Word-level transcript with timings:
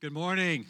Good 0.00 0.14
morning. 0.14 0.64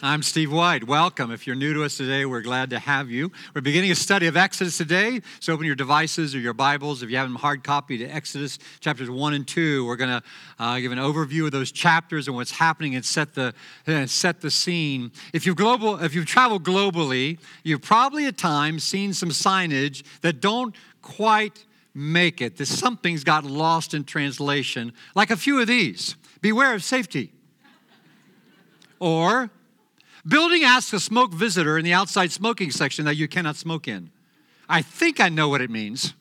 I'm 0.00 0.22
Steve 0.22 0.52
White. 0.52 0.84
Welcome. 0.84 1.32
If 1.32 1.44
you're 1.44 1.56
new 1.56 1.74
to 1.74 1.82
us 1.82 1.96
today, 1.96 2.24
we're 2.24 2.40
glad 2.40 2.70
to 2.70 2.78
have 2.78 3.10
you. 3.10 3.32
We're 3.52 3.62
beginning 3.62 3.90
a 3.90 3.96
study 3.96 4.28
of 4.28 4.36
Exodus 4.36 4.78
today. 4.78 5.22
So 5.40 5.52
open 5.52 5.66
your 5.66 5.74
devices 5.74 6.36
or 6.36 6.38
your 6.38 6.52
Bibles. 6.52 7.02
If 7.02 7.10
you 7.10 7.16
have 7.16 7.26
them 7.26 7.34
hard 7.34 7.64
copy 7.64 7.98
to 7.98 8.04
Exodus 8.04 8.60
chapters 8.78 9.10
1 9.10 9.34
and 9.34 9.44
2, 9.44 9.84
we're 9.84 9.96
going 9.96 10.20
to 10.20 10.22
uh, 10.60 10.78
give 10.78 10.92
an 10.92 10.98
overview 10.98 11.46
of 11.46 11.50
those 11.50 11.72
chapters 11.72 12.28
and 12.28 12.36
what's 12.36 12.52
happening 12.52 12.94
and 12.94 13.04
set 13.04 13.34
the, 13.34 13.52
uh, 13.88 14.06
set 14.06 14.40
the 14.40 14.52
scene. 14.52 15.10
If 15.32 15.46
you've, 15.46 15.56
global, 15.56 16.00
if 16.00 16.14
you've 16.14 16.26
traveled 16.26 16.62
globally, 16.62 17.40
you've 17.64 17.82
probably 17.82 18.26
at 18.26 18.38
times 18.38 18.84
seen 18.84 19.14
some 19.14 19.30
signage 19.30 20.04
that 20.20 20.40
don't 20.40 20.76
quite 21.02 21.64
make 21.92 22.40
it. 22.40 22.58
That 22.58 22.66
something's 22.66 23.24
got 23.24 23.42
lost 23.42 23.94
in 23.94 24.04
translation, 24.04 24.92
like 25.16 25.32
a 25.32 25.36
few 25.36 25.60
of 25.60 25.66
these. 25.66 26.14
Beware 26.40 26.72
of 26.72 26.84
safety. 26.84 27.33
Or, 29.04 29.50
building 30.26 30.64
asks 30.64 30.94
a 30.94 30.98
smoke 30.98 31.30
visitor 31.30 31.76
in 31.76 31.84
the 31.84 31.92
outside 31.92 32.32
smoking 32.32 32.70
section 32.70 33.04
that 33.04 33.16
you 33.16 33.28
cannot 33.28 33.54
smoke 33.54 33.86
in. 33.86 34.10
I 34.66 34.80
think 34.80 35.20
I 35.20 35.28
know 35.28 35.50
what 35.50 35.60
it 35.60 35.68
means. 35.68 36.14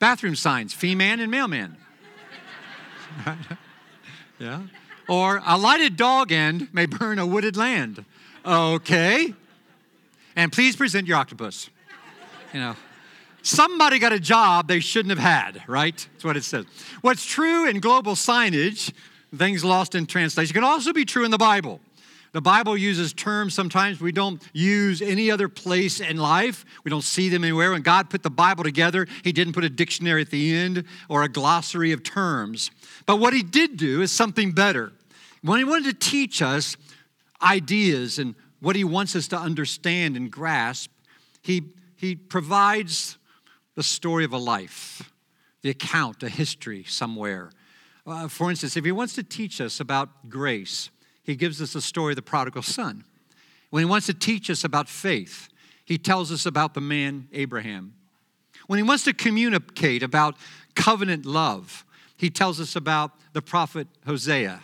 Bathroom 0.00 0.34
signs, 0.34 0.74
female 0.74 1.20
and 1.20 1.30
mailman. 1.30 1.76
yeah. 4.40 4.62
Or, 5.08 5.40
a 5.46 5.56
lighted 5.56 5.96
dog 5.96 6.32
end 6.32 6.74
may 6.74 6.86
burn 6.86 7.20
a 7.20 7.26
wooded 7.26 7.56
land. 7.56 8.04
Okay. 8.44 9.32
And 10.34 10.50
please 10.50 10.74
present 10.74 11.06
your 11.06 11.16
octopus. 11.16 11.70
You 12.52 12.58
know, 12.58 12.76
somebody 13.42 14.00
got 14.00 14.12
a 14.12 14.18
job 14.18 14.66
they 14.66 14.80
shouldn't 14.80 15.16
have 15.16 15.20
had, 15.20 15.62
right? 15.68 16.08
That's 16.14 16.24
what 16.24 16.36
it 16.36 16.42
says. 16.42 16.64
What's 17.02 17.24
true 17.24 17.68
in 17.68 17.78
global 17.78 18.16
signage 18.16 18.92
things 19.38 19.64
lost 19.64 19.94
in 19.94 20.06
translation 20.06 20.54
can 20.54 20.64
also 20.64 20.92
be 20.92 21.04
true 21.04 21.24
in 21.24 21.30
the 21.30 21.38
Bible. 21.38 21.80
The 22.34 22.40
Bible 22.40 22.76
uses 22.76 23.12
terms 23.12 23.54
sometimes 23.54 24.00
we 24.00 24.10
don't 24.10 24.42
use 24.52 25.00
any 25.00 25.30
other 25.30 25.48
place 25.48 26.00
in 26.00 26.16
life. 26.16 26.64
We 26.82 26.90
don't 26.90 27.04
see 27.04 27.28
them 27.28 27.44
anywhere. 27.44 27.70
When 27.70 27.82
God 27.82 28.10
put 28.10 28.24
the 28.24 28.30
Bible 28.30 28.64
together, 28.64 29.06
He 29.22 29.30
didn't 29.30 29.52
put 29.52 29.62
a 29.62 29.70
dictionary 29.70 30.22
at 30.22 30.30
the 30.30 30.52
end 30.52 30.84
or 31.08 31.22
a 31.22 31.28
glossary 31.28 31.92
of 31.92 32.02
terms. 32.02 32.72
But 33.06 33.20
what 33.20 33.34
He 33.34 33.44
did 33.44 33.76
do 33.76 34.02
is 34.02 34.10
something 34.10 34.50
better. 34.50 34.90
When 35.42 35.58
He 35.58 35.64
wanted 35.64 36.00
to 36.00 36.10
teach 36.10 36.42
us 36.42 36.76
ideas 37.40 38.18
and 38.18 38.34
what 38.58 38.74
He 38.74 38.82
wants 38.82 39.14
us 39.14 39.28
to 39.28 39.38
understand 39.38 40.16
and 40.16 40.28
grasp, 40.28 40.90
He, 41.40 41.62
he 41.94 42.16
provides 42.16 43.16
the 43.76 43.84
story 43.84 44.24
of 44.24 44.32
a 44.32 44.38
life, 44.38 45.08
the 45.62 45.70
account, 45.70 46.24
a 46.24 46.28
history 46.28 46.82
somewhere 46.82 47.50
uh, 48.06 48.28
for 48.28 48.50
instance, 48.50 48.76
if 48.76 48.84
he 48.84 48.92
wants 48.92 49.14
to 49.14 49.22
teach 49.22 49.60
us 49.60 49.80
about 49.80 50.28
grace, 50.28 50.90
he 51.22 51.36
gives 51.36 51.60
us 51.62 51.72
the 51.72 51.80
story 51.80 52.12
of 52.12 52.16
the 52.16 52.22
prodigal 52.22 52.62
son. 52.62 53.04
When 53.70 53.80
he 53.80 53.86
wants 53.86 54.06
to 54.06 54.14
teach 54.14 54.50
us 54.50 54.62
about 54.62 54.88
faith, 54.88 55.48
he 55.84 55.98
tells 55.98 56.30
us 56.30 56.46
about 56.46 56.74
the 56.74 56.80
man 56.80 57.28
Abraham. 57.32 57.94
When 58.66 58.78
he 58.78 58.82
wants 58.82 59.04
to 59.04 59.12
communicate 59.12 60.02
about 60.02 60.36
covenant 60.74 61.26
love, 61.26 61.84
he 62.16 62.30
tells 62.30 62.60
us 62.60 62.76
about 62.76 63.12
the 63.32 63.42
prophet 63.42 63.88
Hosea 64.06 64.60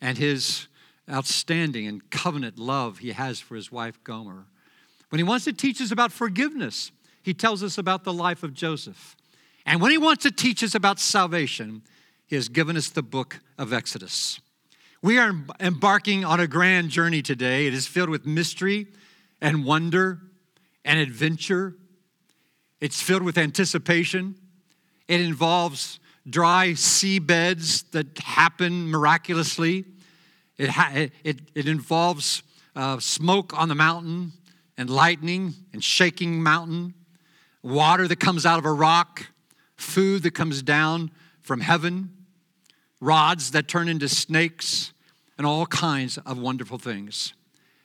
and 0.00 0.18
his 0.18 0.66
outstanding 1.10 1.86
and 1.86 2.10
covenant 2.10 2.58
love 2.58 2.98
he 2.98 3.12
has 3.12 3.38
for 3.40 3.56
his 3.56 3.70
wife 3.70 4.02
Gomer. 4.04 4.46
When 5.10 5.18
he 5.18 5.24
wants 5.24 5.44
to 5.44 5.52
teach 5.52 5.80
us 5.80 5.90
about 5.90 6.10
forgiveness, 6.12 6.90
he 7.22 7.34
tells 7.34 7.62
us 7.62 7.78
about 7.78 8.04
the 8.04 8.12
life 8.12 8.42
of 8.42 8.54
Joseph. 8.54 9.16
And 9.66 9.80
when 9.80 9.90
he 9.90 9.98
wants 9.98 10.22
to 10.24 10.30
teach 10.30 10.62
us 10.62 10.74
about 10.74 10.98
salvation, 10.98 11.82
has 12.34 12.48
given 12.48 12.76
us 12.76 12.88
the 12.88 13.02
book 13.02 13.40
of 13.58 13.72
Exodus. 13.72 14.40
We 15.02 15.18
are 15.18 15.34
embarking 15.60 16.24
on 16.24 16.40
a 16.40 16.46
grand 16.46 16.90
journey 16.90 17.20
today. 17.20 17.66
It 17.66 17.74
is 17.74 17.86
filled 17.86 18.08
with 18.08 18.24
mystery 18.24 18.86
and 19.40 19.64
wonder 19.64 20.20
and 20.84 20.98
adventure. 20.98 21.74
It's 22.80 23.02
filled 23.02 23.22
with 23.22 23.36
anticipation. 23.36 24.36
It 25.08 25.20
involves 25.20 25.98
dry 26.28 26.68
seabeds 26.68 27.90
that 27.90 28.18
happen 28.18 28.90
miraculously. 28.90 29.84
It, 30.56 30.70
ha- 30.70 31.08
it, 31.22 31.40
it 31.54 31.68
involves 31.68 32.42
uh, 32.74 32.98
smoke 32.98 33.52
on 33.58 33.68
the 33.68 33.74
mountain 33.74 34.32
and 34.78 34.88
lightning 34.88 35.54
and 35.72 35.84
shaking 35.84 36.42
mountain, 36.42 36.94
water 37.62 38.08
that 38.08 38.20
comes 38.20 38.46
out 38.46 38.58
of 38.58 38.64
a 38.64 38.72
rock, 38.72 39.26
food 39.76 40.22
that 40.22 40.32
comes 40.32 40.62
down 40.62 41.10
from 41.42 41.60
heaven, 41.60 42.13
rods 43.00 43.50
that 43.52 43.68
turn 43.68 43.88
into 43.88 44.08
snakes, 44.08 44.92
and 45.36 45.46
all 45.46 45.66
kinds 45.66 46.18
of 46.18 46.38
wonderful 46.38 46.78
things. 46.78 47.34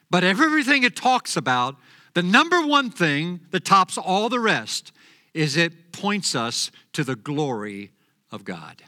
But 0.08 0.24
everything 0.24 0.82
it 0.82 0.96
talks 0.96 1.36
about, 1.36 1.76
the 2.14 2.22
number 2.22 2.64
one 2.66 2.90
thing 2.90 3.40
that 3.50 3.64
tops 3.64 3.98
all 3.98 4.28
the 4.28 4.40
rest 4.40 4.92
is 5.34 5.56
it 5.56 5.92
points 5.92 6.34
us 6.34 6.70
to 6.92 7.04
the 7.04 7.16
glory 7.16 7.90
of 8.30 8.44
God. 8.44 8.82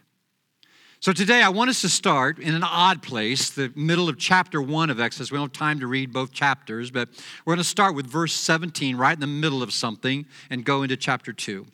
So 1.01 1.13
today 1.13 1.43
I 1.43 1.49
want 1.49 1.71
us 1.71 1.81
to 1.81 1.89
start 1.89 2.39
in 2.39 2.55
an 2.55 2.63
odd 2.63 3.03
place, 3.03 3.51
the 3.51 3.73
middle 3.75 4.09
of 4.09 4.19
chapter 4.19 4.63
1 4.63 4.89
of 4.89 5.01
Exodus. 5.01 5.33
We 5.33 5.37
don't 5.37 5.49
have 5.49 5.53
time 5.53 5.81
to 5.81 5.89
read 5.89 6.13
both 6.13 6.33
chapters, 6.33 6.93
but 6.93 7.09
we're 7.45 7.55
going 7.55 7.63
to 7.63 7.69
start 7.69 7.97
with 7.97 8.07
verse 8.07 8.33
17, 8.33 8.97
right 8.97 9.15
in 9.15 9.21
the 9.21 9.27
middle 9.27 9.65
of 9.65 9.73
something, 9.73 10.27
and 10.49 10.65
go 10.65 10.85
into 10.85 10.97
chapter 10.97 11.33
2. 11.33 11.67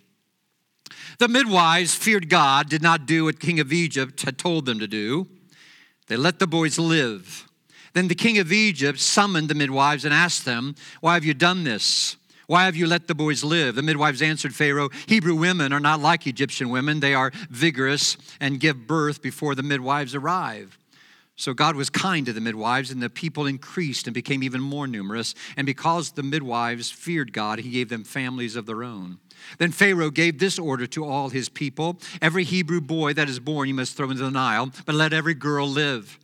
The 1.18 1.28
midwives 1.28 1.94
feared 1.94 2.28
God, 2.28 2.68
did 2.68 2.82
not 2.82 3.06
do 3.06 3.24
what 3.24 3.40
king 3.40 3.60
of 3.60 3.72
Egypt 3.72 4.22
had 4.22 4.38
told 4.38 4.66
them 4.66 4.78
to 4.78 4.86
do. 4.86 5.26
They 6.06 6.16
let 6.16 6.38
the 6.38 6.46
boys 6.46 6.78
live. 6.78 7.48
Then 7.94 8.08
the 8.08 8.14
king 8.14 8.38
of 8.38 8.52
Egypt 8.52 9.00
summoned 9.00 9.48
the 9.48 9.54
midwives 9.54 10.04
and 10.04 10.14
asked 10.14 10.44
them, 10.44 10.74
Why 11.00 11.14
have 11.14 11.24
you 11.24 11.34
done 11.34 11.64
this? 11.64 12.16
Why 12.46 12.64
have 12.64 12.76
you 12.76 12.86
let 12.86 13.08
the 13.08 13.14
boys 13.14 13.44
live? 13.44 13.74
The 13.74 13.82
midwives 13.82 14.22
answered 14.22 14.54
Pharaoh, 14.54 14.88
Hebrew 15.06 15.34
women 15.34 15.70
are 15.72 15.80
not 15.80 16.00
like 16.00 16.26
Egyptian 16.26 16.70
women. 16.70 17.00
They 17.00 17.12
are 17.12 17.30
vigorous 17.50 18.16
and 18.40 18.58
give 18.58 18.86
birth 18.86 19.20
before 19.20 19.54
the 19.54 19.62
midwives 19.62 20.14
arrive. 20.14 20.78
So 21.36 21.52
God 21.54 21.76
was 21.76 21.90
kind 21.90 22.24
to 22.26 22.32
the 22.32 22.40
midwives, 22.40 22.90
and 22.90 23.02
the 23.02 23.10
people 23.10 23.46
increased 23.46 24.06
and 24.06 24.14
became 24.14 24.42
even 24.42 24.60
more 24.60 24.86
numerous. 24.86 25.34
And 25.56 25.66
because 25.66 26.12
the 26.12 26.22
midwives 26.22 26.90
feared 26.90 27.32
God, 27.32 27.60
he 27.60 27.70
gave 27.70 27.90
them 27.90 28.02
families 28.02 28.56
of 28.56 28.64
their 28.66 28.82
own. 28.82 29.18
Then 29.58 29.72
Pharaoh 29.72 30.10
gave 30.10 30.38
this 30.38 30.58
order 30.58 30.86
to 30.88 31.04
all 31.04 31.30
his 31.30 31.48
people 31.48 31.98
Every 32.20 32.44
Hebrew 32.44 32.80
boy 32.80 33.12
that 33.14 33.28
is 33.28 33.40
born 33.40 33.68
you 33.68 33.74
must 33.74 33.96
throw 33.96 34.10
into 34.10 34.22
the 34.22 34.30
Nile, 34.30 34.72
but 34.86 34.94
let 34.94 35.12
every 35.12 35.34
girl 35.34 35.68
live. 35.68 36.18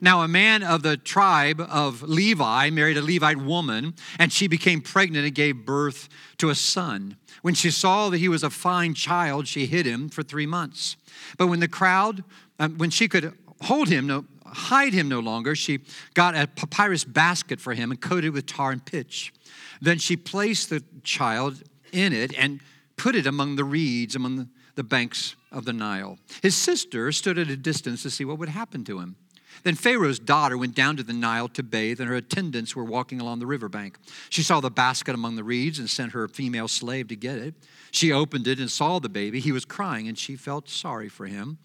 Now, 0.00 0.22
a 0.22 0.28
man 0.28 0.62
of 0.62 0.82
the 0.82 0.96
tribe 0.96 1.60
of 1.60 2.02
Levi 2.02 2.70
married 2.70 2.96
a 2.96 3.02
Levite 3.02 3.38
woman, 3.38 3.94
and 4.18 4.32
she 4.32 4.46
became 4.46 4.80
pregnant 4.80 5.26
and 5.26 5.34
gave 5.34 5.66
birth 5.66 6.08
to 6.38 6.50
a 6.50 6.54
son. 6.54 7.16
When 7.42 7.54
she 7.54 7.70
saw 7.70 8.08
that 8.10 8.18
he 8.18 8.28
was 8.28 8.42
a 8.42 8.50
fine 8.50 8.94
child, 8.94 9.48
she 9.48 9.66
hid 9.66 9.86
him 9.86 10.08
for 10.08 10.22
three 10.22 10.46
months. 10.46 10.96
But 11.36 11.48
when 11.48 11.60
the 11.60 11.68
crowd, 11.68 12.22
um, 12.58 12.78
when 12.78 12.90
she 12.90 13.08
could 13.08 13.36
hold 13.62 13.88
him, 13.88 14.06
no, 14.06 14.24
hide 14.46 14.92
him 14.92 15.08
no 15.08 15.20
longer, 15.20 15.56
she 15.56 15.80
got 16.14 16.36
a 16.36 16.46
papyrus 16.46 17.04
basket 17.04 17.60
for 17.60 17.74
him 17.74 17.90
and 17.90 18.00
coated 18.00 18.32
with 18.32 18.46
tar 18.46 18.70
and 18.70 18.84
pitch. 18.84 19.32
Then 19.80 19.98
she 19.98 20.16
placed 20.16 20.70
the 20.70 20.82
child 21.02 21.62
in 21.92 22.12
it 22.12 22.36
and 22.38 22.60
put 22.96 23.14
it 23.14 23.26
among 23.26 23.56
the 23.56 23.64
reeds, 23.64 24.16
among 24.16 24.48
the 24.74 24.84
banks 24.84 25.36
of 25.50 25.64
the 25.64 25.72
Nile. 25.72 26.18
His 26.42 26.56
sister 26.56 27.10
stood 27.12 27.38
at 27.38 27.48
a 27.48 27.56
distance 27.56 28.02
to 28.02 28.10
see 28.10 28.24
what 28.24 28.38
would 28.38 28.48
happen 28.48 28.84
to 28.84 29.00
him. 29.00 29.16
Then 29.64 29.74
Pharaoh's 29.74 30.18
daughter 30.18 30.56
went 30.56 30.74
down 30.74 30.96
to 30.98 31.02
the 31.02 31.12
Nile 31.12 31.48
to 31.48 31.62
bathe, 31.62 32.00
and 32.00 32.08
her 32.08 32.14
attendants 32.14 32.76
were 32.76 32.84
walking 32.84 33.20
along 33.20 33.40
the 33.40 33.46
riverbank. 33.46 33.98
She 34.30 34.42
saw 34.42 34.60
the 34.60 34.70
basket 34.70 35.14
among 35.14 35.36
the 35.36 35.44
reeds 35.44 35.78
and 35.78 35.90
sent 35.90 36.12
her 36.12 36.28
female 36.28 36.68
slave 36.68 37.08
to 37.08 37.16
get 37.16 37.38
it. 37.38 37.54
She 37.90 38.12
opened 38.12 38.46
it 38.46 38.60
and 38.60 38.70
saw 38.70 38.98
the 38.98 39.08
baby. 39.08 39.40
He 39.40 39.52
was 39.52 39.64
crying, 39.64 40.06
and 40.06 40.16
she 40.18 40.36
felt 40.36 40.68
sorry 40.68 41.08
for 41.08 41.26
him. 41.26 41.58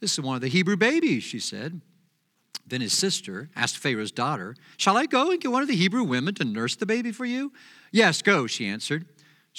This 0.00 0.12
is 0.12 0.20
one 0.20 0.34
of 0.34 0.42
the 0.42 0.48
Hebrew 0.48 0.76
babies, 0.76 1.22
she 1.24 1.40
said. 1.40 1.80
Then 2.66 2.80
his 2.82 2.92
sister 2.92 3.48
asked 3.56 3.78
Pharaoh's 3.78 4.12
daughter, 4.12 4.54
Shall 4.76 4.96
I 4.96 5.06
go 5.06 5.30
and 5.30 5.40
get 5.40 5.50
one 5.50 5.62
of 5.62 5.68
the 5.68 5.76
Hebrew 5.76 6.04
women 6.04 6.34
to 6.34 6.44
nurse 6.44 6.76
the 6.76 6.86
baby 6.86 7.12
for 7.12 7.24
you? 7.24 7.52
Yes, 7.92 8.20
go, 8.20 8.46
she 8.46 8.66
answered. 8.66 9.06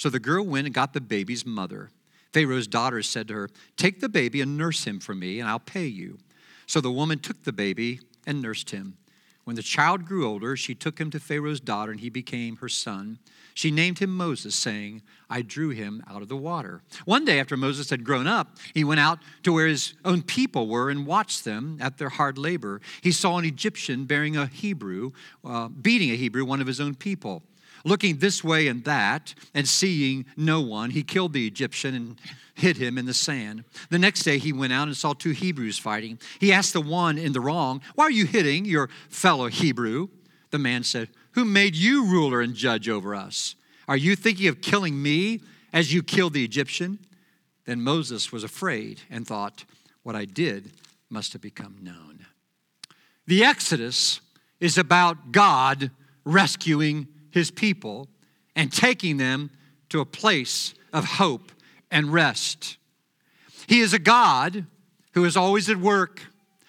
So 0.00 0.08
the 0.08 0.18
girl 0.18 0.46
went 0.46 0.66
and 0.66 0.72
got 0.72 0.94
the 0.94 1.00
baby's 1.02 1.44
mother. 1.44 1.90
Pharaoh's 2.32 2.66
daughter 2.66 3.02
said 3.02 3.28
to 3.28 3.34
her, 3.34 3.50
Take 3.76 4.00
the 4.00 4.08
baby 4.08 4.40
and 4.40 4.56
nurse 4.56 4.84
him 4.84 4.98
for 4.98 5.14
me, 5.14 5.40
and 5.40 5.46
I'll 5.46 5.58
pay 5.58 5.84
you. 5.84 6.16
So 6.64 6.80
the 6.80 6.90
woman 6.90 7.18
took 7.18 7.44
the 7.44 7.52
baby 7.52 8.00
and 8.26 8.40
nursed 8.40 8.70
him. 8.70 8.96
When 9.44 9.56
the 9.56 9.62
child 9.62 10.06
grew 10.06 10.26
older, 10.26 10.56
she 10.56 10.74
took 10.74 10.98
him 10.98 11.10
to 11.10 11.20
Pharaoh's 11.20 11.60
daughter, 11.60 11.92
and 11.92 12.00
he 12.00 12.08
became 12.08 12.56
her 12.56 12.68
son. 12.68 13.18
She 13.52 13.70
named 13.70 13.98
him 13.98 14.16
Moses, 14.16 14.54
saying, 14.54 15.02
I 15.28 15.42
drew 15.42 15.68
him 15.68 16.02
out 16.08 16.22
of 16.22 16.28
the 16.28 16.36
water. 16.36 16.80
One 17.04 17.26
day, 17.26 17.38
after 17.38 17.58
Moses 17.58 17.90
had 17.90 18.02
grown 18.02 18.26
up, 18.26 18.56
he 18.72 18.84
went 18.84 19.00
out 19.00 19.18
to 19.42 19.52
where 19.52 19.66
his 19.66 19.92
own 20.06 20.22
people 20.22 20.66
were 20.66 20.88
and 20.88 21.06
watched 21.06 21.44
them 21.44 21.76
at 21.78 21.98
their 21.98 22.08
hard 22.08 22.38
labor. 22.38 22.80
He 23.02 23.12
saw 23.12 23.36
an 23.36 23.44
Egyptian 23.44 24.06
bearing 24.06 24.34
a 24.34 24.46
Hebrew, 24.46 25.10
uh, 25.44 25.68
beating 25.68 26.10
a 26.10 26.16
Hebrew, 26.16 26.46
one 26.46 26.62
of 26.62 26.66
his 26.66 26.80
own 26.80 26.94
people. 26.94 27.42
Looking 27.84 28.18
this 28.18 28.44
way 28.44 28.68
and 28.68 28.84
that, 28.84 29.34
and 29.54 29.66
seeing 29.66 30.26
no 30.36 30.60
one, 30.60 30.90
he 30.90 31.02
killed 31.02 31.32
the 31.32 31.46
Egyptian 31.46 31.94
and 31.94 32.20
hid 32.54 32.76
him 32.76 32.98
in 32.98 33.06
the 33.06 33.14
sand. 33.14 33.64
The 33.88 33.98
next 33.98 34.22
day 34.22 34.38
he 34.38 34.52
went 34.52 34.72
out 34.72 34.88
and 34.88 34.96
saw 34.96 35.12
two 35.12 35.30
Hebrews 35.30 35.78
fighting. 35.78 36.18
He 36.38 36.52
asked 36.52 36.72
the 36.72 36.80
one 36.80 37.18
in 37.18 37.32
the 37.32 37.40
wrong, 37.40 37.80
Why 37.94 38.04
are 38.04 38.10
you 38.10 38.26
hitting 38.26 38.64
your 38.64 38.90
fellow 39.08 39.48
Hebrew? 39.48 40.08
The 40.50 40.58
man 40.58 40.84
said, 40.84 41.08
Who 41.32 41.44
made 41.44 41.74
you 41.74 42.06
ruler 42.06 42.40
and 42.40 42.54
judge 42.54 42.88
over 42.88 43.14
us? 43.14 43.54
Are 43.88 43.96
you 43.96 44.14
thinking 44.14 44.48
of 44.48 44.60
killing 44.60 45.02
me 45.02 45.40
as 45.72 45.92
you 45.92 46.02
killed 46.02 46.34
the 46.34 46.44
Egyptian? 46.44 46.98
Then 47.64 47.80
Moses 47.80 48.30
was 48.30 48.44
afraid 48.44 49.00
and 49.10 49.26
thought, 49.26 49.64
What 50.02 50.16
I 50.16 50.24
did 50.24 50.72
must 51.08 51.32
have 51.32 51.42
become 51.42 51.76
known. 51.82 52.26
The 53.26 53.44
Exodus 53.44 54.20
is 54.60 54.76
about 54.76 55.32
God 55.32 55.90
rescuing 56.24 57.08
his 57.30 57.50
people 57.50 58.08
and 58.56 58.72
taking 58.72 59.16
them 59.16 59.50
to 59.88 60.00
a 60.00 60.04
place 60.04 60.74
of 60.92 61.04
hope 61.04 61.52
and 61.90 62.12
rest. 62.12 62.78
He 63.66 63.80
is 63.80 63.92
a 63.92 63.98
God 63.98 64.66
who 65.12 65.24
is 65.24 65.36
always 65.36 65.68
at 65.68 65.76
work. 65.76 66.22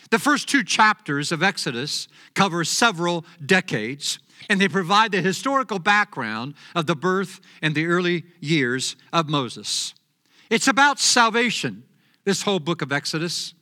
The 0.09 0.19
first 0.19 0.49
two 0.49 0.63
chapters 0.63 1.31
of 1.31 1.41
Exodus 1.41 2.07
cover 2.33 2.63
several 2.63 3.25
decades, 3.45 4.19
and 4.49 4.59
they 4.59 4.67
provide 4.67 5.11
the 5.11 5.21
historical 5.21 5.79
background 5.79 6.55
of 6.75 6.85
the 6.85 6.95
birth 6.95 7.39
and 7.61 7.73
the 7.73 7.85
early 7.85 8.25
years 8.39 8.95
of 9.13 9.29
Moses. 9.29 9.93
It's 10.49 10.67
about 10.67 10.99
salvation, 10.99 11.83
this 12.25 12.41
whole 12.41 12.59
book 12.59 12.81
of 12.81 12.91
Exodus, 12.91 13.53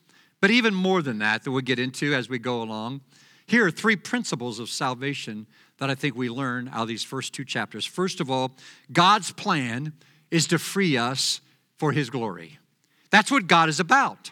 but 0.42 0.50
even 0.50 0.74
more 0.74 1.02
than 1.02 1.20
that, 1.20 1.44
that 1.44 1.52
we'll 1.52 1.62
get 1.62 1.80
into 1.80 2.14
as 2.14 2.30
we 2.30 2.40
go 2.40 2.62
along. 2.62 3.02
Here 3.46 3.66
are 3.66 3.72
three 3.72 3.96
principles 3.96 4.60
of 4.60 4.70
salvation 4.70 5.48
that 5.80 5.90
I 5.90 5.96
think 5.96 6.16
we 6.16 6.30
learn 6.30 6.68
out 6.70 6.84
of 6.84 6.88
these 6.88 7.04
first 7.04 7.34
two 7.34 7.46
chapters. 7.46 7.86
First 7.86 8.20
of 8.20 8.30
all, 8.30 8.52
God's 8.92 9.32
plan 9.32 9.94
is 10.32 10.48
to 10.48 10.60
free 10.60 10.98
us 10.98 11.42
for 11.78 11.92
his 11.92 12.10
glory. 12.10 12.60
That's 13.10 13.32
what 13.32 13.48
God 13.48 13.70
is 13.70 13.80
about. 13.80 14.32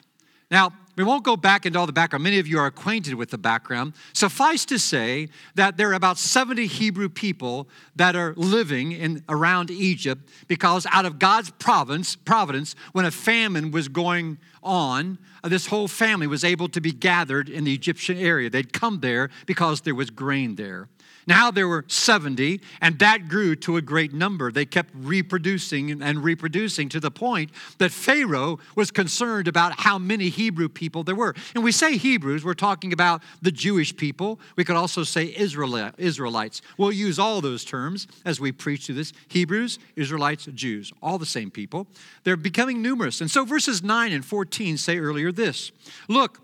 Now, 0.51 0.71
we 0.97 1.03
won't 1.03 1.23
go 1.23 1.37
back 1.37 1.67
into 1.67 1.77
all 1.77 1.85
the 1.85 1.93
background. 1.93 2.23
Many 2.23 2.39
of 2.39 2.47
you 2.47 2.57
are 2.57 2.65
acquainted 2.65 3.13
with 3.13 3.29
the 3.29 3.37
background. 3.37 3.93
Suffice 4.13 4.65
to 4.65 4.79
say 4.79 5.29
that 5.53 5.77
there 5.77 5.91
are 5.91 5.93
about 5.93 6.17
70 6.17 6.65
Hebrew 6.65 7.07
people 7.07 7.69
that 7.95 8.15
are 8.15 8.33
living 8.35 8.93
in 8.93 9.23
around 9.29 9.69
Egypt 9.69 10.27
because 10.47 10.87
out 10.91 11.05
of 11.05 11.19
God's 11.19 11.51
providence, 11.51 12.15
providence, 12.15 12.75
when 12.93 13.05
a 13.05 13.11
famine 13.11 13.69
was 13.69 13.87
going 13.89 14.39
on, 14.67 15.17
uh, 15.43 15.49
this 15.49 15.67
whole 15.67 15.87
family 15.87 16.27
was 16.27 16.43
able 16.43 16.67
to 16.69 16.81
be 16.81 16.91
gathered 16.91 17.49
in 17.49 17.63
the 17.63 17.73
Egyptian 17.73 18.17
area. 18.17 18.49
They'd 18.49 18.73
come 18.73 18.99
there 18.99 19.29
because 19.45 19.81
there 19.81 19.95
was 19.95 20.09
grain 20.09 20.55
there. 20.55 20.89
Now 21.27 21.51
there 21.51 21.67
were 21.67 21.83
70, 21.87 22.61
and 22.79 22.97
that 22.99 23.27
grew 23.27 23.57
to 23.57 23.75
a 23.75 23.81
great 23.81 24.13
number. 24.13 24.49
They 24.49 24.65
kept 24.65 24.91
reproducing 24.95 26.01
and 26.01 26.23
reproducing 26.23 26.87
to 26.89 27.01
the 27.01 27.11
point 27.11 27.51
that 27.79 27.91
Pharaoh 27.91 28.59
was 28.75 28.91
concerned 28.91 29.49
about 29.49 29.81
how 29.81 29.97
many 29.97 30.29
Hebrew 30.29 30.69
people 30.69 31.03
there 31.03 31.15
were. 31.15 31.35
And 31.53 31.65
we 31.65 31.73
say 31.73 31.97
Hebrews, 31.97 32.45
we're 32.45 32.53
talking 32.53 32.93
about 32.93 33.21
the 33.41 33.51
Jewish 33.51 33.95
people. 33.95 34.39
We 34.55 34.63
could 34.63 34.77
also 34.77 35.03
say 35.03 35.35
Israelites. 35.35 36.61
We'll 36.77 36.93
use 36.93 37.19
all 37.19 37.41
those 37.41 37.65
terms 37.65 38.07
as 38.23 38.39
we 38.39 38.53
preach 38.53 38.87
to 38.87 38.93
this 38.93 39.11
Hebrews, 39.27 39.79
Israelites, 39.97 40.47
Jews, 40.53 40.93
all 41.01 41.17
the 41.17 41.25
same 41.25 41.51
people. 41.51 41.87
They're 42.23 42.37
becoming 42.37 42.81
numerous. 42.81 43.19
And 43.19 43.29
so 43.29 43.43
verses 43.43 43.83
9 43.83 44.13
and 44.13 44.23
14 44.23 44.56
say 44.77 44.97
earlier 44.99 45.31
this 45.31 45.71
Look, 46.07 46.39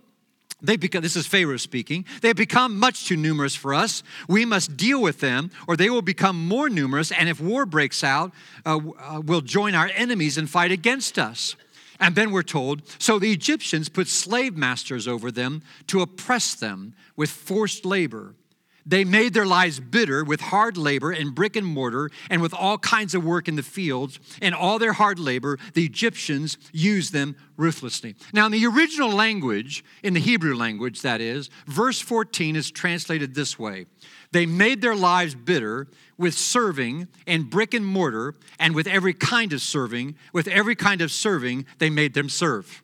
they 0.64 0.78
become, 0.78 1.02
this 1.02 1.18
is 1.18 1.28
Pharaoh 1.28 1.58
speaking. 1.58 2.06
They 2.22 2.30
have 2.30 2.38
become 2.38 2.80
much 2.80 3.06
too 3.06 3.18
numerous 3.18 3.54
for 3.54 3.74
us. 3.74 4.02
We 4.30 4.46
must 4.46 4.78
deal 4.78 5.02
with 5.02 5.20
them, 5.20 5.52
or 5.68 5.76
they 5.76 5.90
will 5.90 6.02
become 6.02 6.48
more 6.48 6.70
numerous. 6.70 7.12
And 7.12 7.28
if 7.28 7.42
war 7.42 7.66
breaks 7.66 8.02
out, 8.04 8.32
uh, 8.66 8.80
uh, 8.98 9.22
we'll 9.26 9.42
join 9.42 9.76
our 9.76 9.92
enemies 9.94 10.38
and 10.38 10.50
fight 10.50 10.72
against 10.72 11.20
us. 11.20 11.58
And 12.00 12.16
then 12.16 12.32
we're 12.32 12.44
told 12.44 12.82
so 12.98 13.20
the 13.20 13.32
Egyptians 13.32 13.90
put 13.90 14.08
slave 14.08 14.56
masters 14.56 15.08
over 15.08 15.32
them 15.32 15.64
to 15.88 16.02
oppress 16.02 16.56
them 16.56 16.94
with 17.16 17.30
forced 17.30 17.86
labor. 17.86 18.36
They 18.86 19.04
made 19.04 19.34
their 19.34 19.46
lives 19.46 19.80
bitter 19.80 20.24
with 20.24 20.42
hard 20.42 20.78
labor 20.78 21.12
and 21.12 21.34
brick 21.34 21.56
and 21.56 21.66
mortar 21.66 22.10
and 22.30 22.42
with 22.42 22.54
all 22.54 22.78
kinds 22.78 23.16
of 23.16 23.24
work 23.24 23.48
in 23.48 23.56
the 23.56 23.64
fields. 23.64 24.20
And 24.42 24.54
all 24.54 24.80
their 24.80 24.94
hard 24.94 25.20
labor, 25.20 25.58
the 25.74 25.86
Egyptians 25.86 26.58
used 26.72 27.14
them 27.14 27.36
ruthlessly. 27.56 28.16
Now, 28.34 28.46
in 28.48 28.52
the 28.52 28.66
original 28.66 29.10
language, 29.10 29.86
in 30.02 30.14
the 30.14 30.20
Hebrew 30.20 30.56
language, 30.56 31.02
that 31.02 31.22
is, 31.22 31.50
verse 31.66 32.02
14 32.02 32.56
is 32.56 32.72
translated 32.72 33.36
this 33.36 33.58
way 33.58 33.86
They 34.32 34.46
made 34.46 34.82
their 34.82 34.96
lives 34.96 35.36
bitter 35.36 35.88
with 36.18 36.34
serving 36.34 37.08
and 37.26 37.50
brick 37.50 37.74
and 37.74 37.86
mortar 37.86 38.36
and 38.60 38.76
with 38.76 38.88
every 38.88 39.14
kind 39.14 39.54
of 39.54 39.62
serving. 39.62 40.16
With 40.34 40.48
every 40.48 40.76
kind 40.76 41.02
of 41.02 41.12
serving, 41.12 41.66
they 41.80 41.90
made 41.90 42.14
them 42.14 42.30
serve. 42.30 42.83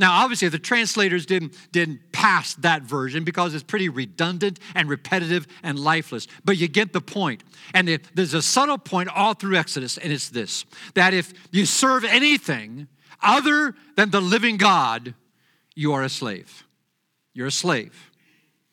Now, 0.00 0.22
obviously, 0.22 0.48
the 0.48 0.58
translators 0.58 1.26
didn't, 1.26 1.54
didn't 1.72 2.10
pass 2.10 2.54
that 2.54 2.84
version 2.84 3.22
because 3.22 3.52
it's 3.52 3.62
pretty 3.62 3.90
redundant 3.90 4.58
and 4.74 4.88
repetitive 4.88 5.46
and 5.62 5.78
lifeless. 5.78 6.26
But 6.42 6.56
you 6.56 6.68
get 6.68 6.94
the 6.94 7.02
point. 7.02 7.44
And 7.74 7.86
if, 7.86 8.14
there's 8.14 8.32
a 8.32 8.40
subtle 8.40 8.78
point 8.78 9.10
all 9.14 9.34
through 9.34 9.56
Exodus, 9.56 9.98
and 9.98 10.10
it's 10.10 10.30
this 10.30 10.64
that 10.94 11.12
if 11.12 11.34
you 11.52 11.66
serve 11.66 12.04
anything 12.04 12.88
other 13.22 13.74
than 13.96 14.08
the 14.08 14.22
living 14.22 14.56
God, 14.56 15.14
you 15.74 15.92
are 15.92 16.02
a 16.02 16.08
slave. 16.08 16.64
You're 17.34 17.48
a 17.48 17.52
slave. 17.52 18.10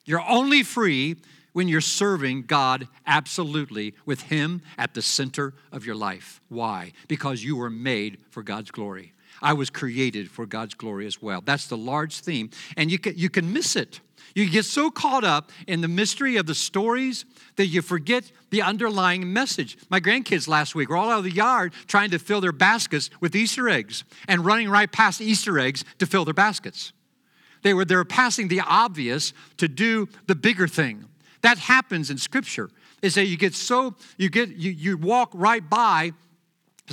You're 0.05 0.25
only 0.25 0.63
free 0.63 1.17
when 1.51 1.67
you're 1.67 1.81
serving 1.81 2.43
God 2.43 2.87
absolutely 3.05 3.95
with 4.05 4.21
Him 4.21 4.61
at 4.77 4.93
the 4.93 5.01
center 5.01 5.55
of 5.73 5.85
your 5.85 5.95
life. 5.95 6.39
Why? 6.47 6.93
Because 7.09 7.43
you 7.43 7.57
were 7.57 7.69
made 7.69 8.19
for 8.29 8.43
God's 8.43 8.71
glory. 8.71 9.11
I 9.41 9.53
was 9.53 9.69
created 9.69 10.29
for 10.29 10.45
God's 10.45 10.73
glory 10.73 11.05
as 11.05 11.21
well. 11.21 11.41
That's 11.41 11.67
the 11.67 11.77
large 11.77 12.19
theme. 12.19 12.49
And 12.75 12.91
you 12.91 12.99
can, 12.99 13.17
you 13.17 13.29
can 13.29 13.53
miss 13.53 13.75
it. 13.75 14.01
You 14.35 14.49
get 14.49 14.65
so 14.65 14.91
caught 14.91 15.23
up 15.23 15.51
in 15.67 15.81
the 15.81 15.87
mystery 15.87 16.37
of 16.37 16.45
the 16.45 16.53
stories 16.53 17.25
that 17.55 17.67
you 17.67 17.81
forget 17.81 18.31
the 18.51 18.61
underlying 18.61 19.33
message. 19.33 19.77
My 19.89 19.99
grandkids 19.99 20.47
last 20.47 20.75
week 20.75 20.89
were 20.89 20.97
all 20.97 21.09
out 21.09 21.19
of 21.19 21.23
the 21.23 21.31
yard 21.31 21.73
trying 21.87 22.11
to 22.11 22.19
fill 22.19 22.41
their 22.41 22.51
baskets 22.51 23.09
with 23.19 23.35
Easter 23.35 23.67
eggs 23.67 24.03
and 24.27 24.45
running 24.45 24.69
right 24.69 24.91
past 24.91 25.21
Easter 25.21 25.57
eggs 25.57 25.83
to 25.99 26.05
fill 26.05 26.25
their 26.25 26.33
baskets. 26.33 26.93
They 27.63 27.73
were, 27.73 27.85
they 27.85 27.95
were 27.95 28.05
passing 28.05 28.47
the 28.47 28.61
obvious 28.61 29.33
to 29.57 29.67
do 29.67 30.07
the 30.27 30.35
bigger 30.35 30.67
thing. 30.67 31.05
That 31.41 31.57
happens 31.57 32.09
in 32.09 32.17
Scripture. 32.17 32.69
Is 33.01 33.15
that 33.15 33.25
you 33.25 33.37
get 33.37 33.53
so, 33.53 33.95
you 34.17 34.29
get, 34.29 34.49
you, 34.49 34.71
you 34.71 34.97
walk 34.97 35.31
right 35.33 35.67
by 35.67 36.13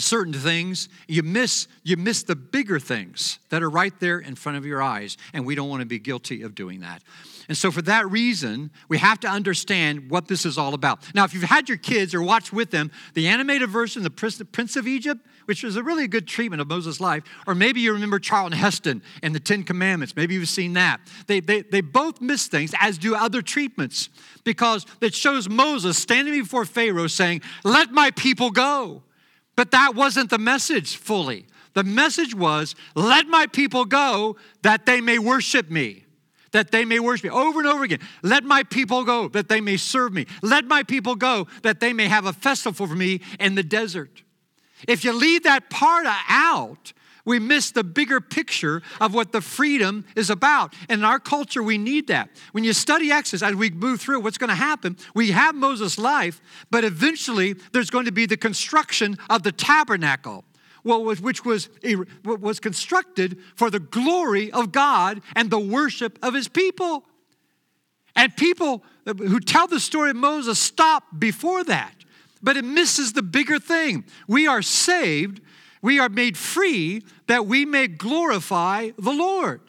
certain 0.00 0.32
things 0.32 0.88
you 1.06 1.22
miss 1.22 1.68
you 1.84 1.96
miss 1.96 2.24
the 2.24 2.34
bigger 2.34 2.80
things 2.80 3.38
that 3.50 3.62
are 3.62 3.70
right 3.70 3.98
there 4.00 4.18
in 4.18 4.34
front 4.34 4.58
of 4.58 4.66
your 4.66 4.82
eyes 4.82 5.16
and 5.32 5.46
we 5.46 5.54
don't 5.54 5.68
want 5.68 5.80
to 5.80 5.86
be 5.86 5.98
guilty 5.98 6.42
of 6.42 6.54
doing 6.54 6.80
that. 6.80 7.02
And 7.46 7.56
so 7.56 7.70
for 7.70 7.82
that 7.82 8.10
reason 8.10 8.70
we 8.88 8.98
have 8.98 9.20
to 9.20 9.28
understand 9.28 10.10
what 10.10 10.26
this 10.26 10.44
is 10.44 10.58
all 10.58 10.74
about. 10.74 11.00
Now 11.14 11.24
if 11.24 11.32
you've 11.32 11.44
had 11.44 11.68
your 11.68 11.78
kids 11.78 12.12
or 12.12 12.22
watched 12.22 12.52
with 12.52 12.72
them 12.72 12.90
the 13.14 13.28
animated 13.28 13.70
version 13.70 14.02
the 14.02 14.10
prince 14.10 14.76
of 14.76 14.88
egypt 14.88 15.20
which 15.44 15.62
was 15.62 15.76
a 15.76 15.82
really 15.82 16.08
good 16.08 16.26
treatment 16.26 16.60
of 16.60 16.66
moses' 16.66 17.00
life 17.00 17.22
or 17.46 17.54
maybe 17.54 17.80
you 17.80 17.92
remember 17.92 18.18
charlton 18.18 18.58
heston 18.58 19.00
and 19.22 19.32
the 19.32 19.40
ten 19.40 19.62
commandments 19.62 20.16
maybe 20.16 20.34
you've 20.34 20.48
seen 20.48 20.72
that. 20.72 21.00
They, 21.28 21.38
they, 21.38 21.62
they 21.62 21.82
both 21.82 22.20
miss 22.20 22.48
things 22.48 22.74
as 22.80 22.98
do 22.98 23.14
other 23.14 23.42
treatments 23.42 24.08
because 24.42 24.86
it 25.00 25.14
shows 25.14 25.48
moses 25.48 25.96
standing 25.96 26.34
before 26.34 26.64
pharaoh 26.64 27.06
saying 27.06 27.42
let 27.62 27.92
my 27.92 28.10
people 28.10 28.50
go 28.50 29.03
but 29.56 29.70
that 29.70 29.94
wasn't 29.94 30.30
the 30.30 30.38
message 30.38 30.96
fully. 30.96 31.46
The 31.74 31.84
message 31.84 32.34
was, 32.34 32.74
let 32.94 33.26
my 33.26 33.46
people 33.46 33.84
go 33.84 34.36
that 34.62 34.86
they 34.86 35.00
may 35.00 35.18
worship 35.18 35.70
me. 35.70 36.04
That 36.52 36.70
they 36.70 36.84
may 36.84 37.00
worship 37.00 37.24
me 37.24 37.30
over 37.30 37.58
and 37.58 37.68
over 37.68 37.82
again. 37.82 37.98
Let 38.22 38.44
my 38.44 38.62
people 38.62 39.04
go 39.04 39.26
that 39.28 39.48
they 39.48 39.60
may 39.60 39.76
serve 39.76 40.12
me. 40.12 40.26
Let 40.40 40.66
my 40.66 40.84
people 40.84 41.16
go 41.16 41.48
that 41.62 41.80
they 41.80 41.92
may 41.92 42.06
have 42.06 42.26
a 42.26 42.32
festival 42.32 42.86
for 42.86 42.94
me 42.94 43.22
in 43.40 43.56
the 43.56 43.64
desert. 43.64 44.22
If 44.86 45.04
you 45.04 45.12
leave 45.12 45.42
that 45.42 45.68
part 45.68 46.06
out, 46.06 46.92
we 47.24 47.38
miss 47.38 47.70
the 47.70 47.84
bigger 47.84 48.20
picture 48.20 48.82
of 49.00 49.14
what 49.14 49.32
the 49.32 49.40
freedom 49.40 50.04
is 50.14 50.28
about. 50.30 50.74
And 50.88 51.00
in 51.00 51.04
our 51.04 51.18
culture, 51.18 51.62
we 51.62 51.78
need 51.78 52.08
that. 52.08 52.28
When 52.52 52.64
you 52.64 52.72
study 52.72 53.10
Exodus, 53.10 53.42
as 53.42 53.54
we 53.54 53.70
move 53.70 54.00
through, 54.00 54.20
what's 54.20 54.38
going 54.38 54.50
to 54.50 54.54
happen? 54.54 54.96
We 55.14 55.30
have 55.30 55.54
Moses' 55.54 55.98
life, 55.98 56.40
but 56.70 56.84
eventually 56.84 57.54
there's 57.72 57.90
going 57.90 58.04
to 58.04 58.12
be 58.12 58.26
the 58.26 58.36
construction 58.36 59.16
of 59.30 59.42
the 59.42 59.52
tabernacle. 59.52 60.44
which 60.84 61.44
was, 61.44 61.70
was 62.24 62.60
constructed 62.60 63.38
for 63.56 63.70
the 63.70 63.80
glory 63.80 64.52
of 64.52 64.70
God 64.70 65.22
and 65.34 65.50
the 65.50 65.58
worship 65.58 66.18
of 66.22 66.34
his 66.34 66.48
people. 66.48 67.04
And 68.14 68.36
people 68.36 68.84
who 69.06 69.40
tell 69.40 69.66
the 69.66 69.80
story 69.80 70.10
of 70.10 70.16
Moses 70.16 70.58
stop 70.58 71.04
before 71.18 71.64
that. 71.64 71.94
But 72.42 72.58
it 72.58 72.64
misses 72.64 73.14
the 73.14 73.22
bigger 73.22 73.58
thing. 73.58 74.04
We 74.28 74.46
are 74.46 74.60
saved 74.60 75.40
we 75.84 75.98
are 75.98 76.08
made 76.08 76.38
free 76.38 77.04
that 77.26 77.44
we 77.44 77.66
may 77.66 77.86
glorify 77.86 78.88
the 78.96 79.12
Lord. 79.12 79.60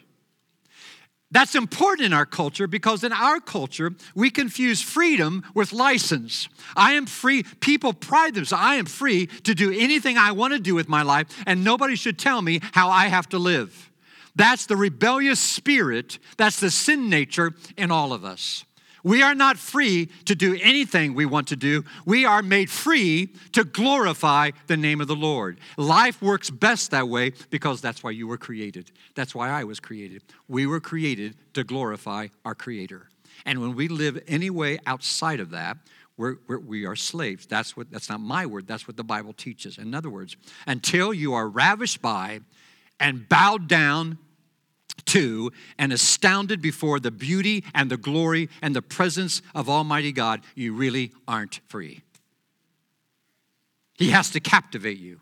That's 1.30 1.56
important 1.56 2.06
in 2.06 2.14
our 2.14 2.26
culture 2.26 2.68
because 2.68 3.04
in 3.04 3.12
our 3.12 3.42
culture, 3.42 3.92
we 4.16 4.30
confuse 4.30 4.82
freedom 4.82 5.44
with 5.54 5.74
license. 5.74 6.48
I 6.74 6.94
am 6.94 7.06
free. 7.06 7.44
People 7.60 7.92
pride 7.92 8.34
themselves. 8.34 8.64
I 8.64 8.76
am 8.76 8.86
free 8.86 9.28
to 9.44 9.54
do 9.54 9.78
anything 9.78 10.18
I 10.18 10.32
want 10.32 10.54
to 10.54 10.60
do 10.60 10.74
with 10.74 10.88
my 10.88 11.02
life, 11.02 11.28
and 11.46 11.66
nobody 11.66 11.98
should 11.98 12.18
tell 12.18 12.42
me 12.42 12.62
how 12.72 12.90
I 12.90 13.08
have 13.08 13.28
to 13.30 13.38
live. 13.38 13.92
That's 14.38 14.68
the 14.68 14.78
rebellious 14.78 15.42
spirit, 15.42 16.20
that's 16.38 16.62
the 16.62 16.72
sin 16.72 17.10
nature 17.10 17.52
in 17.76 17.92
all 17.92 18.14
of 18.14 18.24
us. 18.24 18.64
We 19.06 19.22
are 19.22 19.36
not 19.36 19.58
free 19.58 20.08
to 20.26 20.34
do 20.34 20.58
anything 20.64 21.14
we 21.14 21.28
want 21.28 21.48
to 21.50 21.56
do. 21.56 21.84
We 22.08 22.26
are 22.26 22.42
made 22.42 22.72
free 22.72 23.30
to 23.52 23.64
glorify 23.64 24.50
the 24.66 24.76
name 24.76 25.00
of 25.00 25.08
the 25.08 25.16
Lord. 25.16 25.60
Life 25.78 26.24
works 26.24 26.50
best 26.50 26.90
that 26.90 27.08
way 27.08 27.34
because 27.52 27.82
that's 27.82 28.04
why 28.04 28.10
you 28.10 28.26
were 28.26 28.40
created. 28.40 28.90
That's 29.14 29.36
why 29.36 29.50
I 29.52 29.64
was 29.64 29.80
created. 29.80 30.24
We 30.48 30.66
were 30.66 30.80
created 30.80 31.36
to 31.54 31.64
glorify 31.64 32.30
our 32.44 32.56
Creator. 32.56 33.08
And 33.46 33.62
when 33.62 33.76
we 33.76 33.90
live 33.90 34.20
any 34.28 34.50
way 34.50 34.80
outside 34.88 35.40
of 35.40 35.52
that, 35.52 35.78
we're, 36.18 36.38
we're, 36.48 36.58
we 36.58 36.88
are 36.88 36.96
slaves. 36.96 37.46
That's 37.46 37.78
what 37.78 37.92
that's 37.92 38.10
not 38.10 38.22
my 38.22 38.48
word. 38.48 38.66
That's 38.66 38.88
what 38.88 38.98
the 38.98 39.04
Bible 39.04 39.34
teaches. 39.34 39.78
In 39.78 39.94
other 39.94 40.10
words, 40.10 40.36
until 40.66 41.14
you 41.14 41.36
are 41.36 41.48
ravished 41.48 42.02
by 42.02 42.40
and 43.00 43.30
bowed 43.30 43.68
down 43.68 44.18
and 45.78 45.94
astounded 45.94 46.62
before 46.62 47.00
the 47.00 47.12
beauty 47.12 47.64
and 47.74 47.90
the 47.90 47.98
glory 47.98 48.50
and 48.62 48.76
the 48.76 48.82
presence 48.82 49.42
of 49.54 49.70
Almighty 49.70 50.12
God, 50.12 50.42
you 50.56 50.74
really 50.74 51.12
aren't 51.28 51.62
free. 51.68 52.02
He 53.98 54.10
has 54.10 54.30
to 54.32 54.40
captivate 54.40 55.00
you. 55.00 55.22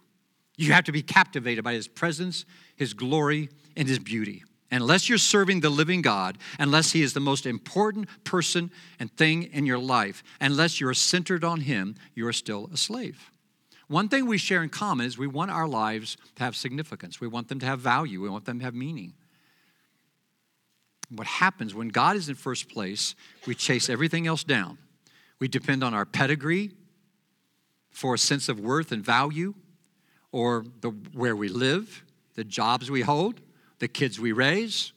You 0.57 0.73
have 0.73 0.85
to 0.85 0.91
be 0.91 1.01
captivated 1.01 1.63
by 1.63 1.73
His 1.73 1.87
presence, 1.87 2.45
His 2.75 2.93
glory, 2.93 3.49
and 3.75 3.87
His 3.87 3.99
beauty. 3.99 4.43
Unless 4.71 5.07
you're 5.07 5.19
serving 5.19 5.59
the 5.59 5.69
living 5.69 6.01
God, 6.01 6.37
unless 6.57 6.91
He 6.91 7.03
is 7.03 7.13
the 7.13 7.19
most 7.19 7.45
important 7.45 8.07
person 8.23 8.71
and 8.99 9.15
thing 9.15 9.43
in 9.43 9.65
your 9.65 9.77
life, 9.77 10.23
unless 10.41 10.79
you're 10.79 10.95
centered 10.95 11.43
on 11.43 11.61
Him, 11.61 11.95
you 12.15 12.27
are 12.27 12.33
still 12.33 12.69
a 12.73 12.77
slave. 12.77 13.31
One 13.87 14.09
thing 14.09 14.25
we 14.25 14.39
share 14.39 14.63
in 14.63 14.69
common 14.69 15.05
is 15.05 15.17
we 15.17 15.27
want 15.27 15.51
our 15.51 15.67
lives 15.67 16.17
to 16.35 16.43
have 16.43 16.55
significance. 16.55 17.21
We 17.21 17.27
want 17.27 17.49
them 17.49 17.59
to 17.59 17.65
have 17.65 17.79
value. 17.79 18.21
We 18.21 18.29
want 18.29 18.45
them 18.45 18.59
to 18.59 18.65
have 18.65 18.73
meaning 18.73 19.13
what 21.15 21.27
happens 21.27 21.73
when 21.73 21.89
God 21.89 22.15
is 22.15 22.29
in 22.29 22.35
first 22.35 22.69
place, 22.69 23.15
we 23.45 23.55
chase 23.55 23.89
everything 23.89 24.27
else 24.27 24.43
down. 24.43 24.77
We 25.39 25.47
depend 25.47 25.83
on 25.83 25.93
our 25.93 26.05
pedigree 26.05 26.71
for 27.91 28.15
a 28.15 28.17
sense 28.17 28.49
of 28.49 28.59
worth 28.59 28.91
and 28.91 29.03
value, 29.03 29.53
or 30.31 30.65
the, 30.81 30.89
where 31.13 31.35
we 31.35 31.47
live, 31.47 32.03
the 32.35 32.43
jobs 32.43 32.89
we 32.89 33.01
hold, 33.01 33.41
the 33.79 33.87
kids 33.87 34.19
we 34.19 34.31
raise, 34.31 34.93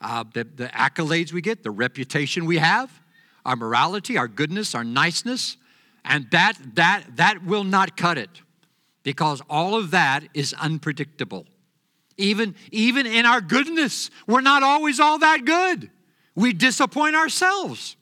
uh, 0.00 0.24
the, 0.32 0.44
the 0.44 0.68
accolades 0.68 1.32
we 1.32 1.40
get, 1.40 1.62
the 1.62 1.70
reputation 1.70 2.46
we 2.46 2.58
have, 2.58 3.02
our 3.44 3.56
morality, 3.56 4.16
our 4.16 4.28
goodness, 4.28 4.74
our 4.74 4.84
niceness, 4.84 5.56
and 6.04 6.30
that 6.30 6.54
that 6.74 7.04
that 7.16 7.44
will 7.44 7.64
not 7.64 7.96
cut 7.96 8.16
it 8.18 8.42
because 9.02 9.42
all 9.48 9.74
of 9.74 9.90
that 9.90 10.24
is 10.34 10.54
unpredictable. 10.54 11.46
Even, 12.18 12.56
even 12.72 13.06
in 13.06 13.24
our 13.24 13.40
goodness, 13.40 14.10
we're 14.26 14.40
not 14.40 14.62
always 14.62 15.00
all 15.00 15.20
that 15.20 15.44
good. 15.44 15.88
We 16.34 16.52
disappoint 16.52 17.16
ourselves 17.16 17.96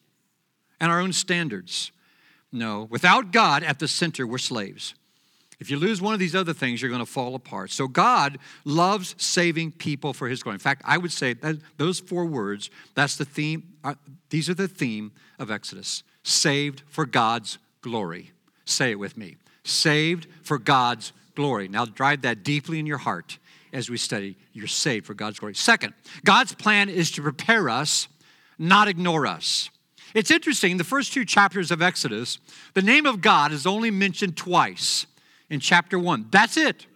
and 0.80 0.90
our 0.90 1.00
own 1.00 1.12
standards. 1.12 1.92
No, 2.50 2.88
without 2.90 3.30
God 3.30 3.62
at 3.62 3.78
the 3.78 3.86
center, 3.86 4.26
we're 4.26 4.38
slaves. 4.38 4.94
If 5.58 5.70
you 5.70 5.78
lose 5.78 6.02
one 6.02 6.12
of 6.12 6.20
these 6.20 6.34
other 6.34 6.52
things, 6.52 6.80
you're 6.80 6.90
going 6.90 7.04
to 7.04 7.10
fall 7.10 7.34
apart. 7.34 7.70
So 7.70 7.88
God 7.88 8.38
loves 8.64 9.14
saving 9.18 9.72
people 9.72 10.12
for 10.12 10.28
his 10.28 10.42
glory. 10.42 10.54
In 10.54 10.60
fact, 10.60 10.82
I 10.84 10.98
would 10.98 11.12
say 11.12 11.34
that 11.34 11.56
those 11.76 11.98
four 11.98 12.26
words, 12.26 12.70
that's 12.94 13.16
the 13.16 13.24
theme, 13.24 13.74
uh, 13.84 13.94
these 14.30 14.50
are 14.50 14.54
the 14.54 14.68
theme 14.68 15.12
of 15.38 15.50
Exodus. 15.50 16.02
Saved 16.22 16.82
for 16.88 17.06
God's 17.06 17.58
glory. 17.80 18.32
Say 18.64 18.90
it 18.90 18.98
with 18.98 19.16
me. 19.16 19.36
Saved 19.64 20.26
for 20.42 20.58
God's 20.58 21.12
glory. 21.34 21.68
Now 21.68 21.84
drive 21.84 22.22
that 22.22 22.42
deeply 22.42 22.78
in 22.78 22.86
your 22.86 22.98
heart 22.98 23.38
as 23.76 23.90
we 23.90 23.98
study. 23.98 24.38
You're 24.54 24.66
saved 24.66 25.04
for 25.04 25.12
God's 25.12 25.38
glory. 25.38 25.54
Second, 25.54 25.92
God's 26.24 26.54
plan 26.54 26.88
is 26.88 27.10
to 27.12 27.22
prepare 27.22 27.68
us, 27.68 28.08
not 28.58 28.88
ignore 28.88 29.26
us. 29.26 29.68
It's 30.14 30.30
interesting, 30.30 30.78
the 30.78 30.84
first 30.84 31.12
two 31.12 31.26
chapters 31.26 31.70
of 31.70 31.82
Exodus, 31.82 32.38
the 32.72 32.80
name 32.80 33.04
of 33.04 33.20
God 33.20 33.52
is 33.52 33.66
only 33.66 33.90
mentioned 33.90 34.34
twice 34.34 35.04
in 35.50 35.60
chapter 35.60 35.98
one. 35.98 36.26
That's 36.30 36.56
it. 36.56 36.86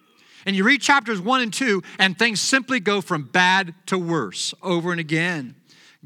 And 0.46 0.56
you 0.56 0.64
read 0.64 0.80
chapters 0.80 1.20
one 1.20 1.42
and 1.42 1.52
two, 1.52 1.82
and 1.98 2.18
things 2.18 2.40
simply 2.40 2.80
go 2.80 3.02
from 3.02 3.24
bad 3.24 3.74
to 3.86 3.98
worse 3.98 4.54
over 4.62 4.90
and 4.90 5.00
again. 5.00 5.56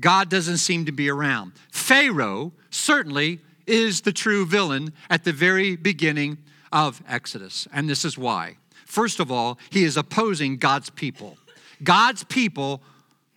God 0.00 0.28
doesn't 0.28 0.56
seem 0.56 0.86
to 0.86 0.92
be 0.92 1.08
around. 1.08 1.52
Pharaoh 1.70 2.52
certainly 2.70 3.38
is 3.64 4.00
the 4.00 4.12
true 4.12 4.44
villain 4.44 4.92
at 5.08 5.22
the 5.22 5.32
very 5.32 5.76
beginning 5.76 6.38
of 6.72 7.00
Exodus, 7.08 7.68
and 7.72 7.88
this 7.88 8.04
is 8.04 8.18
why. 8.18 8.56
First 8.94 9.18
of 9.18 9.32
all, 9.32 9.58
he 9.70 9.82
is 9.82 9.96
opposing 9.96 10.56
God's 10.56 10.88
people. 10.88 11.36
God's 11.82 12.22
people, 12.22 12.80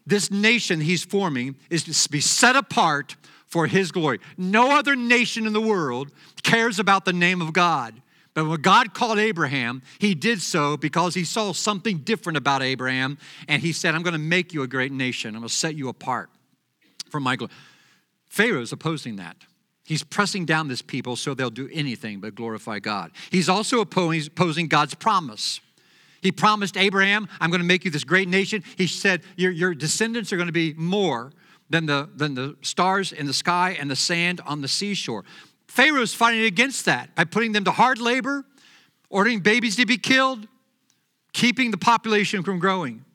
this 0.05 0.29
nation 0.29 0.79
he's 0.79 1.03
forming, 1.03 1.55
is 1.71 1.83
to 1.85 2.11
be 2.11 2.21
set 2.21 2.55
apart 2.55 3.15
for 3.47 3.65
his 3.65 3.91
glory. 3.91 4.19
No 4.37 4.77
other 4.77 4.95
nation 4.95 5.47
in 5.47 5.53
the 5.53 5.61
world 5.61 6.11
cares 6.43 6.77
about 6.77 7.05
the 7.05 7.11
name 7.11 7.41
of 7.41 7.53
God. 7.53 7.99
But 8.35 8.45
when 8.45 8.61
God 8.61 8.93
called 8.93 9.17
Abraham, 9.17 9.81
he 9.97 10.13
did 10.13 10.43
so 10.43 10.77
because 10.77 11.15
he 11.15 11.23
saw 11.23 11.53
something 11.53 11.97
different 12.01 12.37
about 12.37 12.61
Abraham. 12.61 13.17
And 13.47 13.59
he 13.59 13.73
said, 13.73 13.95
I'm 13.95 14.03
going 14.03 14.13
to 14.13 14.19
make 14.19 14.53
you 14.53 14.61
a 14.61 14.67
great 14.67 14.91
nation. 14.91 15.29
I'm 15.29 15.41
going 15.41 15.49
to 15.49 15.55
set 15.55 15.73
you 15.73 15.89
apart 15.89 16.29
for 17.09 17.19
my 17.19 17.35
glory. 17.35 17.51
Pharaoh 18.29 18.61
is 18.61 18.71
opposing 18.71 19.15
that. 19.15 19.37
He's 19.87 20.03
pressing 20.03 20.43
down 20.43 20.67
this 20.67 20.81
people 20.81 21.15
so 21.15 21.33
they'll 21.33 21.49
do 21.49 21.69
anything 21.71 22.19
but 22.19 22.35
glorify 22.35 22.79
God. 22.79 23.11
He's 23.31 23.47
also 23.47 23.79
opposing 23.79 24.67
God's 24.67 24.93
promise. 24.93 25.61
He 26.21 26.29
promised 26.29 26.75
Abraham, 26.75 27.29
I'm 27.39 27.51
going 27.51 27.61
to 27.61 27.67
make 27.67 27.85
you 27.85 27.91
this 27.91 28.03
great 28.03 28.27
nation. 28.27 28.65
He 28.75 28.85
said, 28.85 29.21
Your, 29.37 29.49
your 29.49 29.73
descendants 29.73 30.33
are 30.33 30.35
going 30.35 30.47
to 30.47 30.51
be 30.53 30.73
more 30.73 31.31
than 31.69 31.85
the, 31.85 32.09
than 32.13 32.33
the 32.33 32.57
stars 32.61 33.13
in 33.13 33.27
the 33.27 33.33
sky 33.33 33.77
and 33.79 33.89
the 33.89 33.95
sand 33.95 34.41
on 34.45 34.59
the 34.59 34.67
seashore. 34.67 35.23
Pharaoh's 35.69 36.13
fighting 36.13 36.43
against 36.43 36.83
that 36.83 37.15
by 37.15 37.23
putting 37.23 37.53
them 37.53 37.63
to 37.63 37.71
hard 37.71 37.97
labor, 37.97 38.43
ordering 39.09 39.39
babies 39.39 39.77
to 39.77 39.85
be 39.85 39.97
killed, 39.97 40.49
keeping 41.31 41.71
the 41.71 41.77
population 41.77 42.43
from 42.43 42.59
growing. 42.59 43.05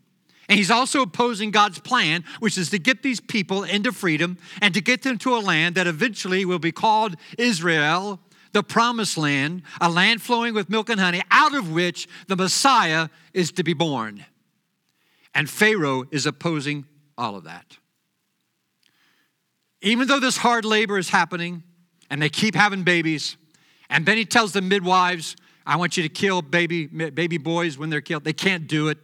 And 0.53 0.59
he's 0.59 0.71
also 0.71 1.01
opposing 1.01 1.51
God's 1.51 1.79
plan, 1.79 2.25
which 2.41 2.59
is 2.59 2.69
to 2.69 2.79
get 2.79 3.03
these 3.03 3.21
people 3.21 3.63
into 3.63 3.91
freedom 3.91 4.37
and 4.61 4.75
to 4.75 4.83
get 4.83 5.01
them 5.01 5.17
to 5.21 5.35
a 5.35 5.41
land 5.41 5.77
that 5.77 5.87
eventually 5.87 6.45
will 6.45 6.59
be 6.59 6.71
called 6.71 7.17
Israel, 7.39 8.21
the 8.53 8.63
promised 8.63 9.17
land, 9.17 9.63
a 9.81 9.89
land 9.89 10.21
flowing 10.21 10.53
with 10.53 10.69
milk 10.69 10.91
and 10.91 11.01
honey, 11.01 11.23
out 11.31 11.55
of 11.55 11.73
which 11.73 12.07
the 12.29 12.37
Messiah 12.37 13.09
is 13.33 13.51
to 13.53 13.65
be 13.65 13.73
born. 13.73 14.27
And 15.35 15.49
Pharaoh 15.49 16.05
is 16.11 16.27
opposing 16.27 16.85
all 17.17 17.35
of 17.35 17.45
that. 17.45 17.79
Even 19.81 20.07
though 20.07 20.21
this 20.21 20.37
hard 20.37 20.67
labor 20.67 20.99
is 20.99 21.09
happening 21.09 21.63
and 22.11 22.21
they 22.21 22.29
keep 22.29 22.55
having 22.55 22.83
babies, 22.83 23.39
and 23.89 24.05
then 24.05 24.19
he 24.19 24.27
tells 24.27 24.53
the 24.53 24.61
midwives, 24.61 25.35
I 25.65 25.77
want 25.77 25.97
you 25.97 26.03
to 26.03 26.11
kill 26.11 26.43
baby, 26.43 26.89
baby 26.89 27.39
boys 27.39 27.79
when 27.79 27.89
they're 27.89 28.03
killed. 28.03 28.25
They 28.25 28.35
can't 28.35 28.67
do 28.67 28.89
it. 28.89 28.99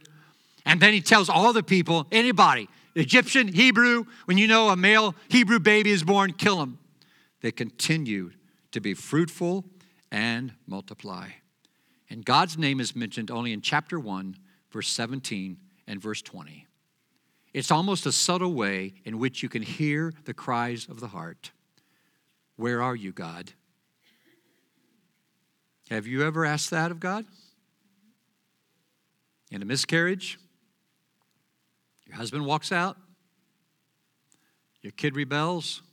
And 0.69 0.79
then 0.79 0.93
he 0.93 1.01
tells 1.01 1.29
all 1.29 1.51
the 1.51 1.63
people, 1.63 2.05
anybody, 2.11 2.69
Egyptian, 2.93 3.47
Hebrew, 3.47 4.05
when 4.25 4.37
you 4.37 4.45
know 4.45 4.69
a 4.69 4.75
male 4.75 5.15
Hebrew 5.27 5.57
baby 5.57 5.89
is 5.89 6.03
born, 6.03 6.31
kill 6.33 6.61
him. 6.61 6.77
They 7.41 7.51
continued 7.51 8.35
to 8.73 8.79
be 8.79 8.93
fruitful 8.93 9.65
and 10.11 10.53
multiply. 10.67 11.29
And 12.07 12.23
God's 12.23 12.55
name 12.55 12.79
is 12.79 12.95
mentioned 12.95 13.31
only 13.31 13.51
in 13.51 13.61
chapter 13.61 13.99
1, 13.99 14.37
verse 14.69 14.89
17 14.89 15.57
and 15.87 15.99
verse 15.99 16.21
20. 16.21 16.67
It's 17.51 17.71
almost 17.71 18.05
a 18.05 18.11
subtle 18.11 18.53
way 18.53 18.93
in 19.03 19.17
which 19.17 19.41
you 19.41 19.49
can 19.49 19.63
hear 19.63 20.13
the 20.25 20.35
cries 20.35 20.87
of 20.87 20.99
the 20.99 21.07
heart. 21.07 21.49
Where 22.57 22.79
are 22.79 22.95
you, 22.95 23.11
God? 23.11 23.53
Have 25.89 26.05
you 26.05 26.23
ever 26.23 26.45
asked 26.45 26.69
that 26.69 26.91
of 26.91 26.99
God? 26.99 27.25
In 29.49 29.63
a 29.63 29.65
miscarriage? 29.65 30.37
Your 32.09 32.17
husband 32.17 32.43
walks 32.43 32.71
out, 32.71 32.97
your 34.81 34.91
kid 34.93 35.15
rebels, 35.15 35.83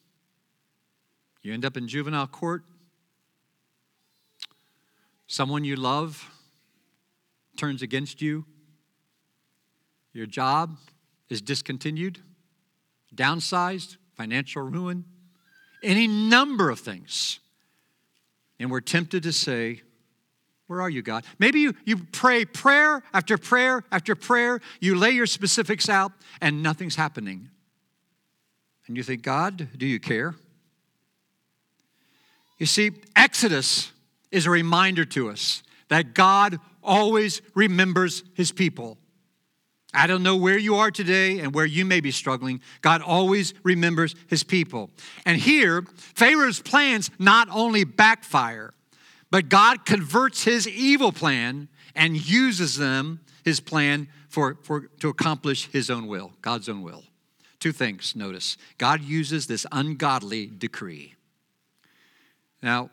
you 1.42 1.52
end 1.52 1.66
up 1.66 1.76
in 1.76 1.87
juvenile 1.87 2.26
court. 2.26 2.64
Someone 5.26 5.62
you 5.62 5.76
love 5.76 6.28
turns 7.58 7.82
against 7.82 8.23
you. 8.23 8.46
Your 10.14 10.25
job 10.25 10.78
is 11.28 11.42
discontinued, 11.42 12.20
downsized, 13.14 13.99
financial 14.16 14.62
ruin, 14.62 15.04
any 15.82 16.06
number 16.06 16.70
of 16.70 16.80
things. 16.80 17.40
And 18.58 18.70
we're 18.70 18.80
tempted 18.80 19.23
to 19.25 19.32
say, 19.32 19.82
where 20.66 20.80
are 20.80 20.90
you, 20.90 21.02
God? 21.02 21.25
Maybe 21.38 21.61
you, 21.61 21.75
you 21.85 21.99
pray 21.99 22.44
prayer 22.44 23.02
after 23.12 23.38
prayer 23.38 23.85
after 23.92 24.14
prayer. 24.14 24.61
You 24.80 24.96
lay 24.96 25.11
your 25.11 25.26
specifics 25.26 25.88
out 25.88 26.12
and 26.40 26.62
nothing's 26.62 26.96
happening. 26.96 27.50
And 28.87 28.96
you 28.96 29.02
think, 29.02 29.23
God, 29.23 29.68
do 29.76 29.87
you 29.87 30.00
care? 30.00 30.35
You 32.58 32.66
see, 32.66 32.92
Exodus 33.14 33.92
is 34.30 34.46
a 34.46 34.50
reminder 34.50 35.04
to 35.04 35.30
us 35.30 35.62
that 35.88 36.14
God 36.14 36.58
always 36.82 37.42
remembers 37.54 38.25
his 38.35 38.50
people. 38.50 38.99
I 39.94 40.06
don't 40.06 40.23
know 40.23 40.37
where 40.37 40.58
you 40.58 40.76
are 40.76 40.90
today 40.90 41.38
and 41.38 41.54
where 41.54 41.64
you 41.64 41.85
may 41.85 42.00
be 42.00 42.11
struggling. 42.11 42.61
God 42.82 43.02
always 43.02 43.54
remembers 43.62 44.14
his 44.28 44.42
people. 44.42 44.90
And 45.25 45.40
here, 45.40 45.82
Pharaoh's 45.96 46.61
plans 46.61 47.11
not 47.18 47.49
only 47.50 47.85
backfire, 47.85 48.75
but 49.30 49.49
God 49.49 49.85
converts 49.85 50.45
his 50.45 50.68
evil 50.68 51.12
plan 51.12 51.68
and 51.95 52.16
uses 52.16 52.76
them, 52.76 53.21
his 53.45 53.61
plan, 53.61 54.09
for, 54.28 54.59
for, 54.62 54.88
to 55.00 55.09
accomplish 55.09 55.68
his 55.71 55.90
own 55.90 56.06
will, 56.06 56.33
God's 56.42 56.68
own 56.68 56.83
will. 56.83 57.04
Two 57.59 57.73
things, 57.73 58.14
notice. 58.14 58.56
God 58.78 59.02
uses 59.02 59.47
this 59.47 59.66
ungodly 59.73 60.47
decree. 60.47 61.14
Now, 62.62 62.90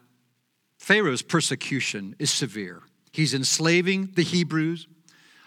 Pharaoh's 0.77 1.21
persecution 1.21 2.15
is 2.19 2.31
severe. 2.31 2.81
He's 3.11 3.33
enslaving 3.33 4.11
the 4.15 4.23
Hebrews, 4.23 4.87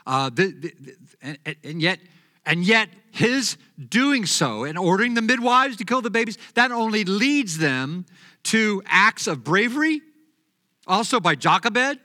uh, 0.06 0.30
the, 0.30 0.52
the, 0.52 0.96
and, 1.20 1.38
and, 1.64 1.82
yet, 1.82 1.98
and 2.44 2.64
yet 2.64 2.88
his 3.10 3.56
doing 3.88 4.26
so 4.26 4.64
and 4.64 4.78
ordering 4.78 5.14
the 5.14 5.22
midwives 5.22 5.76
to 5.78 5.84
kill 5.84 6.02
the 6.02 6.10
babies, 6.10 6.38
that 6.54 6.70
only 6.70 7.04
leads 7.04 7.58
them 7.58 8.06
to 8.44 8.82
acts 8.86 9.26
of 9.26 9.42
bravery, 9.42 10.00
also 10.86 11.20
by 11.20 11.34
Jochebed, 11.34 11.98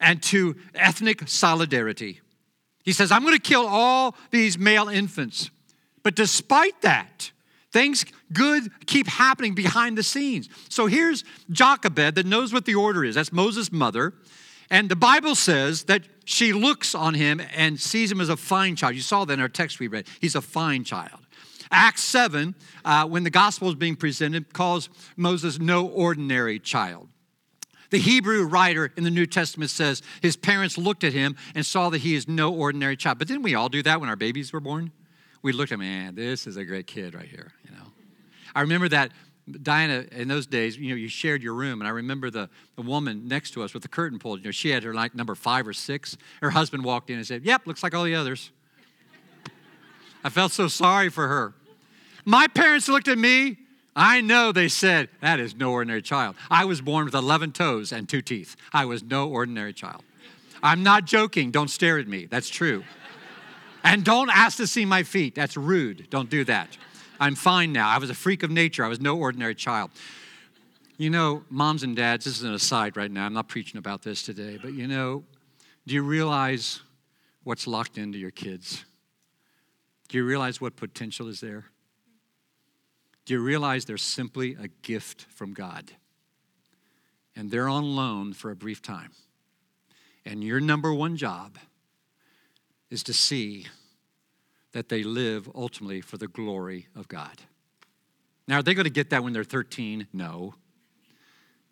and 0.00 0.22
to 0.24 0.56
ethnic 0.74 1.28
solidarity. 1.28 2.20
He 2.82 2.92
says, 2.92 3.12
I'm 3.12 3.22
going 3.22 3.36
to 3.36 3.40
kill 3.40 3.66
all 3.66 4.16
these 4.30 4.58
male 4.58 4.88
infants. 4.88 5.50
But 6.02 6.16
despite 6.16 6.82
that, 6.82 7.30
things 7.72 8.04
good 8.32 8.70
keep 8.86 9.06
happening 9.06 9.54
behind 9.54 9.96
the 9.96 10.02
scenes. 10.02 10.48
So 10.68 10.86
here's 10.86 11.24
Jochebed 11.50 12.16
that 12.16 12.26
knows 12.26 12.52
what 12.52 12.64
the 12.64 12.74
order 12.74 13.04
is. 13.04 13.14
That's 13.14 13.32
Moses' 13.32 13.70
mother. 13.70 14.14
And 14.68 14.88
the 14.88 14.96
Bible 14.96 15.34
says 15.34 15.84
that 15.84 16.02
she 16.24 16.52
looks 16.52 16.94
on 16.94 17.14
him 17.14 17.40
and 17.54 17.78
sees 17.78 18.10
him 18.10 18.20
as 18.20 18.28
a 18.28 18.36
fine 18.36 18.74
child. 18.74 18.94
You 18.94 19.02
saw 19.02 19.24
that 19.24 19.34
in 19.34 19.40
our 19.40 19.48
text 19.48 19.78
we 19.78 19.86
read. 19.86 20.06
He's 20.20 20.34
a 20.34 20.42
fine 20.42 20.82
child. 20.82 21.20
Acts 21.70 22.02
7, 22.02 22.54
uh, 22.84 23.06
when 23.06 23.22
the 23.22 23.30
gospel 23.30 23.68
is 23.68 23.74
being 23.74 23.96
presented, 23.96 24.52
calls 24.52 24.88
Moses 25.16 25.58
no 25.58 25.86
ordinary 25.86 26.58
child. 26.58 27.08
The 27.92 27.98
Hebrew 27.98 28.44
writer 28.44 28.90
in 28.96 29.04
the 29.04 29.10
New 29.10 29.26
Testament 29.26 29.70
says 29.70 30.00
his 30.22 30.34
parents 30.34 30.78
looked 30.78 31.04
at 31.04 31.12
him 31.12 31.36
and 31.54 31.64
saw 31.64 31.90
that 31.90 31.98
he 31.98 32.14
is 32.14 32.26
no 32.26 32.50
ordinary 32.54 32.96
child. 32.96 33.18
But 33.18 33.28
didn't 33.28 33.42
we 33.42 33.54
all 33.54 33.68
do 33.68 33.82
that 33.82 34.00
when 34.00 34.08
our 34.08 34.16
babies 34.16 34.50
were 34.50 34.60
born? 34.60 34.92
We 35.42 35.52
looked 35.52 35.72
at, 35.72 35.74
him, 35.74 35.80
man, 35.80 36.14
this 36.14 36.46
is 36.46 36.56
a 36.56 36.64
great 36.64 36.86
kid 36.86 37.14
right 37.14 37.28
here, 37.28 37.52
you 37.68 37.76
know. 37.76 37.84
I 38.54 38.62
remember 38.62 38.88
that 38.88 39.12
Diana, 39.60 40.06
in 40.10 40.26
those 40.26 40.46
days, 40.46 40.78
you 40.78 40.88
know, 40.88 40.94
you 40.94 41.08
shared 41.08 41.42
your 41.42 41.52
room, 41.52 41.82
and 41.82 41.88
I 41.88 41.90
remember 41.90 42.30
the, 42.30 42.48
the 42.76 42.82
woman 42.82 43.28
next 43.28 43.50
to 43.50 43.62
us 43.62 43.74
with 43.74 43.82
the 43.82 43.90
curtain 43.90 44.18
pulled. 44.18 44.38
You 44.38 44.46
know, 44.46 44.52
she 44.52 44.70
had 44.70 44.84
her 44.84 44.94
like 44.94 45.14
number 45.14 45.34
five 45.34 45.68
or 45.68 45.74
six. 45.74 46.16
Her 46.40 46.48
husband 46.48 46.84
walked 46.84 47.10
in 47.10 47.18
and 47.18 47.26
said, 47.26 47.44
"Yep, 47.44 47.66
looks 47.66 47.82
like 47.82 47.92
all 47.92 48.04
the 48.04 48.14
others." 48.14 48.52
I 50.24 50.30
felt 50.30 50.52
so 50.52 50.66
sorry 50.66 51.10
for 51.10 51.28
her. 51.28 51.52
My 52.24 52.46
parents 52.46 52.88
looked 52.88 53.08
at 53.08 53.18
me. 53.18 53.58
I 53.94 54.20
know 54.20 54.52
they 54.52 54.68
said, 54.68 55.10
"That 55.20 55.38
is 55.38 55.54
no 55.54 55.72
ordinary 55.72 56.02
child." 56.02 56.36
I 56.50 56.64
was 56.64 56.80
born 56.80 57.04
with 57.04 57.14
11 57.14 57.52
toes 57.52 57.92
and 57.92 58.08
two 58.08 58.22
teeth. 58.22 58.56
I 58.72 58.84
was 58.84 59.02
no 59.02 59.28
ordinary 59.28 59.72
child. 59.72 60.02
I'm 60.62 60.82
not 60.82 61.04
joking. 61.04 61.50
Don't 61.50 61.68
stare 61.68 61.98
at 61.98 62.06
me. 62.06 62.26
That's 62.26 62.48
true. 62.48 62.84
And 63.84 64.04
don't 64.04 64.30
ask 64.30 64.56
to 64.58 64.66
see 64.66 64.84
my 64.84 65.02
feet. 65.02 65.34
That's 65.34 65.56
rude. 65.56 66.08
Don't 66.08 66.30
do 66.30 66.44
that. 66.44 66.78
I'm 67.18 67.34
fine 67.34 67.72
now. 67.72 67.88
I 67.88 67.98
was 67.98 68.10
a 68.10 68.14
freak 68.14 68.42
of 68.42 68.50
nature. 68.50 68.84
I 68.84 68.88
was 68.88 69.00
no 69.00 69.18
ordinary 69.18 69.54
child. 69.54 69.90
You 70.98 71.10
know, 71.10 71.44
moms 71.50 71.82
and 71.82 71.96
dads, 71.96 72.24
this 72.24 72.36
is 72.36 72.44
an 72.44 72.54
aside 72.54 72.96
right 72.96 73.10
now. 73.10 73.26
I'm 73.26 73.32
not 73.32 73.48
preaching 73.48 73.78
about 73.78 74.02
this 74.02 74.22
today, 74.22 74.58
but 74.62 74.72
you 74.72 74.86
know, 74.86 75.24
do 75.86 75.94
you 75.94 76.02
realize 76.02 76.80
what's 77.42 77.66
locked 77.66 77.98
into 77.98 78.18
your 78.18 78.30
kids? 78.30 78.84
Do 80.08 80.16
you 80.16 80.24
realize 80.24 80.60
what 80.60 80.76
potential 80.76 81.28
is 81.28 81.40
there? 81.40 81.64
Do 83.24 83.34
you 83.34 83.40
realize 83.40 83.84
they're 83.84 83.96
simply 83.96 84.56
a 84.60 84.68
gift 84.82 85.26
from 85.30 85.52
God? 85.52 85.92
And 87.36 87.50
they're 87.50 87.68
on 87.68 87.96
loan 87.96 88.32
for 88.32 88.50
a 88.50 88.56
brief 88.56 88.82
time. 88.82 89.12
And 90.24 90.42
your 90.44 90.60
number 90.60 90.92
one 90.92 91.16
job 91.16 91.58
is 92.90 93.02
to 93.04 93.12
see 93.12 93.66
that 94.72 94.88
they 94.88 95.02
live 95.02 95.48
ultimately 95.54 96.00
for 96.00 96.18
the 96.18 96.28
glory 96.28 96.88
of 96.94 97.08
God. 97.08 97.42
Now, 98.48 98.58
are 98.58 98.62
they 98.62 98.74
going 98.74 98.84
to 98.84 98.90
get 98.90 99.10
that 99.10 99.22
when 99.22 99.32
they're 99.32 99.44
13? 99.44 100.08
No. 100.12 100.54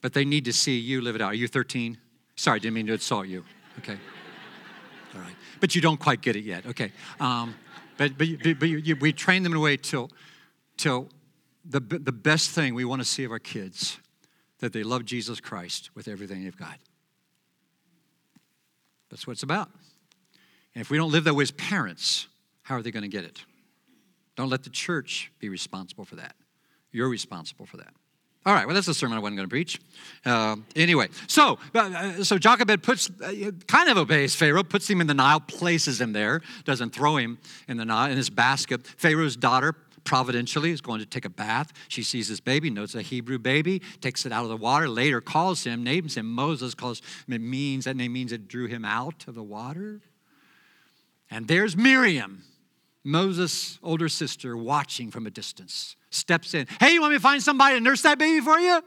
But 0.01 0.15
they 0.15 0.25
need 0.25 0.45
to 0.47 0.53
see 0.53 0.79
you 0.79 1.01
live 1.01 1.15
it 1.15 1.21
out. 1.21 1.33
Are 1.33 1.35
you 1.35 1.49
13? 1.49 1.99
Sorry, 2.37 2.61
didn't 2.61 2.75
mean 2.75 2.87
to 2.87 2.95
insult 2.95 3.27
you. 3.27 3.45
Okay. 3.79 3.99
All 5.15 5.21
right. 5.21 5.35
But 5.61 5.75
you 5.75 5.81
don't 5.81 6.01
quite 6.01 6.21
get 6.21 6.37
it 6.37 6.45
yet. 6.45 6.67
Okay. 6.67 6.93
Um, 7.19 7.55
but 7.99 8.17
but, 8.17 8.29
but 8.59 8.69
you, 8.69 8.79
you, 8.79 8.97
we 8.97 9.13
train 9.13 9.43
them 9.43 9.53
in 9.53 9.59
a 9.59 9.61
way 9.61 9.77
till, 9.77 10.11
till 10.77 11.09
the, 11.71 11.81
the 11.81 12.13
best 12.13 12.51
thing 12.51 12.75
we 12.75 12.85
want 12.85 13.01
to 13.01 13.07
see 13.07 13.25
of 13.25 13.31
our 13.31 13.39
kids 13.39 13.99
that 14.59 14.73
they 14.73 14.83
love 14.83 15.05
Jesus 15.05 15.41
Christ 15.41 15.91
with 15.95 16.09
everything 16.09 16.45
they've 16.45 16.57
got. 16.57 16.79
That's 19.11 19.27
what 19.27 19.33
it's 19.33 19.43
about. 19.43 19.71
And 20.75 20.83
if 20.83 20.91
we 20.91 20.97
don't 20.97 21.11
live 21.11 21.25
that 21.25 21.35
way 21.35 21.43
as 21.43 21.51
parents, 21.51 22.29
how 22.63 22.77
are 22.77 22.83
they 22.83 22.91
going 22.91 23.03
to 23.03 23.09
get 23.09 23.25
it? 23.25 23.45
Don't 24.37 24.49
let 24.49 24.63
the 24.63 24.71
church 24.71 25.33
be 25.39 25.49
responsible 25.49 26.05
for 26.05 26.17
that. 26.17 26.37
You're 26.93 27.09
responsible 27.09 27.67
for 27.67 27.79
that. 27.79 27.93
All 28.47 28.55
right, 28.55 28.65
well, 28.65 28.75
that's 28.75 28.89
a 28.89 28.95
sermon 28.95 29.19
I 29.19 29.21
wasn't 29.21 29.37
going 29.37 29.49
to 29.49 29.53
preach. 29.53 29.79
Uh, 30.25 30.57
anyway, 30.75 31.09
so 31.27 31.59
uh, 31.75 32.23
so 32.23 32.39
Jochebed 32.39 32.83
puts, 32.83 33.11
uh, 33.23 33.51
kind 33.67 33.91
of 33.91 33.99
obeys 33.99 34.35
Pharaoh, 34.35 34.63
puts 34.63 34.89
him 34.89 35.03
in 35.03 35.07
the 35.07 35.15
Nile, 35.15 35.41
places 35.41 36.01
him 36.01 36.15
there, 36.15 36.41
doesn't 36.65 36.95
throw 36.95 37.19
him 37.19 37.39
in 37.69 37.77
the 37.77 37.85
Nile, 37.85 38.11
in 38.11 38.17
his 38.17 38.31
basket. 38.31 38.87
Pharaoh's 38.87 39.37
daughter, 39.37 39.75
providentially, 40.05 40.71
is 40.71 40.81
going 40.81 41.01
to 41.01 41.07
take 41.07 41.25
a 41.25 41.31
bath. 41.31 41.73
She 41.89 42.03
sees 42.03 42.29
this 42.29 42.41
baby, 42.41 42.71
knows 42.71 42.95
a 42.95 43.03
Hebrew 43.03 43.39
baby, 43.39 43.83
takes 44.01 44.27
it 44.27 44.33
out 44.33 44.45
of 44.45 44.51
the 44.51 44.57
water, 44.57 44.89
later 44.89 45.21
calls 45.21 45.65
him, 45.65 45.83
names 45.83 46.17
him 46.17 46.27
Moses, 46.27 46.75
calls 46.75 47.03
it 47.29 47.41
means, 47.41 47.85
that 47.85 47.97
name 47.97 48.13
means 48.13 48.33
it 48.33 48.49
drew 48.49 48.67
him 48.67 48.85
out 48.85 49.25
of 49.27 49.35
the 49.35 49.43
water. 49.43 50.01
And 51.31 51.47
there's 51.47 51.77
Miriam, 51.77 52.43
Moses' 53.05 53.79
older 53.83 54.09
sister, 54.09 54.57
watching 54.57 55.11
from 55.11 55.27
a 55.27 55.31
distance, 55.31 55.97
steps 56.11 56.55
in. 56.55 56.67
Hey, 56.81 56.93
you 56.93 57.01
want 57.01 57.13
me 57.13 57.19
to 57.19 57.23
find 57.23 57.43
somebody 57.43 57.77
to 57.77 57.81
nurse 57.81 58.03
that 58.03 58.19
baby 58.19 58.41
for 58.41 58.59
you? 58.59 58.83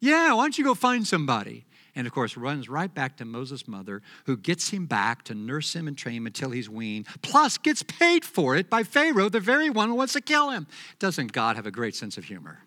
Yeah, 0.00 0.32
why 0.32 0.44
don't 0.44 0.56
you 0.56 0.64
go 0.64 0.74
find 0.74 1.06
somebody? 1.06 1.66
And 1.98 2.06
of 2.06 2.12
course, 2.12 2.36
runs 2.36 2.68
right 2.68 2.94
back 2.94 3.16
to 3.16 3.24
Moses' 3.24 3.66
mother, 3.66 4.02
who 4.26 4.36
gets 4.36 4.70
him 4.70 4.86
back 4.86 5.24
to 5.24 5.34
nurse 5.34 5.74
him 5.74 5.88
and 5.88 5.98
train 5.98 6.18
him 6.18 6.26
until 6.28 6.52
he's 6.52 6.70
weaned, 6.70 7.08
plus 7.22 7.58
gets 7.58 7.82
paid 7.82 8.24
for 8.24 8.54
it 8.54 8.70
by 8.70 8.84
Pharaoh, 8.84 9.28
the 9.28 9.40
very 9.40 9.68
one 9.68 9.88
who 9.88 9.96
wants 9.96 10.12
to 10.12 10.20
kill 10.20 10.50
him. 10.50 10.68
Doesn't 11.00 11.32
God 11.32 11.56
have 11.56 11.66
a 11.66 11.72
great 11.72 11.96
sense 11.96 12.16
of 12.16 12.22
humor? 12.22 12.60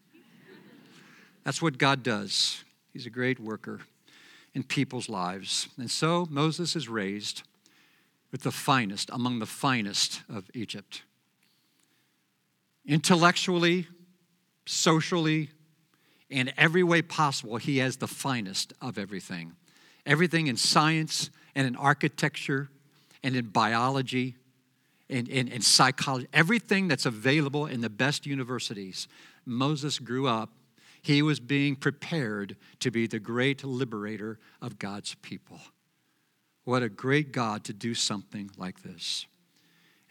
That's 1.45 1.61
what 1.61 1.77
God 1.77 2.03
does. 2.03 2.65
He's 2.91 3.05
a 3.05 3.09
great 3.09 3.39
worker 3.39 3.79
in 4.53 4.63
people's 4.63 5.07
lives. 5.07 5.69
And 5.77 5.89
so 5.89 6.27
Moses 6.29 6.75
is 6.75 6.89
raised 6.89 7.43
with 8.33 8.41
the 8.41 8.51
finest, 8.51 9.09
among 9.13 9.39
the 9.39 9.45
finest 9.45 10.23
of 10.27 10.51
Egypt. 10.53 11.03
Intellectually, 12.85 13.87
socially, 14.65 15.51
in 16.31 16.51
every 16.57 16.83
way 16.83 17.01
possible, 17.01 17.57
he 17.57 17.77
has 17.79 17.97
the 17.97 18.07
finest 18.07 18.73
of 18.81 18.97
everything. 18.97 19.53
Everything 20.05 20.47
in 20.47 20.57
science 20.57 21.29
and 21.53 21.67
in 21.67 21.75
architecture 21.75 22.69
and 23.21 23.35
in 23.35 23.47
biology 23.47 24.35
and 25.09 25.27
in, 25.27 25.61
psychology, 25.61 26.27
everything 26.31 26.87
that's 26.87 27.05
available 27.05 27.65
in 27.65 27.81
the 27.81 27.89
best 27.89 28.25
universities. 28.25 29.07
Moses 29.45 29.99
grew 29.99 30.25
up. 30.27 30.49
He 31.01 31.21
was 31.21 31.39
being 31.39 31.75
prepared 31.75 32.55
to 32.79 32.91
be 32.91 33.07
the 33.07 33.19
great 33.19 33.63
liberator 33.63 34.39
of 34.61 34.79
God's 34.79 35.15
people. 35.15 35.59
What 36.63 36.81
a 36.81 36.89
great 36.89 37.33
God 37.33 37.65
to 37.65 37.73
do 37.73 37.93
something 37.93 38.49
like 38.55 38.83
this. 38.83 39.25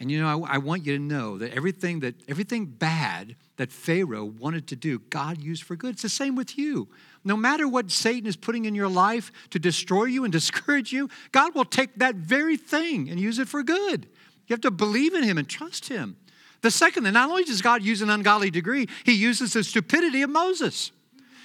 And 0.00 0.10
you 0.10 0.18
know, 0.18 0.44
I, 0.44 0.54
I, 0.54 0.58
want 0.58 0.86
you 0.86 0.96
to 0.96 1.02
know 1.02 1.36
that 1.36 1.52
everything 1.52 2.00
that 2.00 2.14
everything 2.26 2.64
bad 2.64 3.36
that 3.58 3.70
Pharaoh 3.70 4.24
wanted 4.24 4.66
to 4.68 4.76
do, 4.76 4.98
God 5.10 5.38
used 5.42 5.62
for 5.62 5.76
good. 5.76 5.90
It's 5.90 6.02
the 6.02 6.08
same 6.08 6.34
with 6.34 6.56
you. 6.56 6.88
No 7.22 7.36
matter 7.36 7.68
what 7.68 7.90
Satan 7.90 8.26
is 8.26 8.34
putting 8.34 8.64
in 8.64 8.74
your 8.74 8.88
life 8.88 9.30
to 9.50 9.58
destroy 9.58 10.04
you 10.04 10.24
and 10.24 10.32
discourage 10.40 10.90
you, 10.90 11.10
God 11.32 11.54
will 11.54 11.66
take 11.66 11.96
that 11.96 12.14
very 12.14 12.56
thing 12.56 13.10
and 13.10 13.20
use 13.20 13.38
it 13.38 13.46
for 13.46 13.62
good. 13.62 14.06
You 14.46 14.54
have 14.54 14.62
to 14.62 14.70
believe 14.70 15.14
in 15.14 15.22
him 15.22 15.36
and 15.36 15.46
trust 15.46 15.88
him. 15.88 16.16
The 16.62 16.70
second 16.70 17.04
thing, 17.04 17.12
not 17.12 17.28
only 17.28 17.44
does 17.44 17.62
God 17.62 17.82
use 17.82 18.00
an 18.00 18.10
ungodly 18.10 18.50
degree, 18.50 18.88
he 19.04 19.12
uses 19.12 19.52
the 19.52 19.62
stupidity 19.62 20.22
of 20.22 20.30
Moses. 20.30 20.92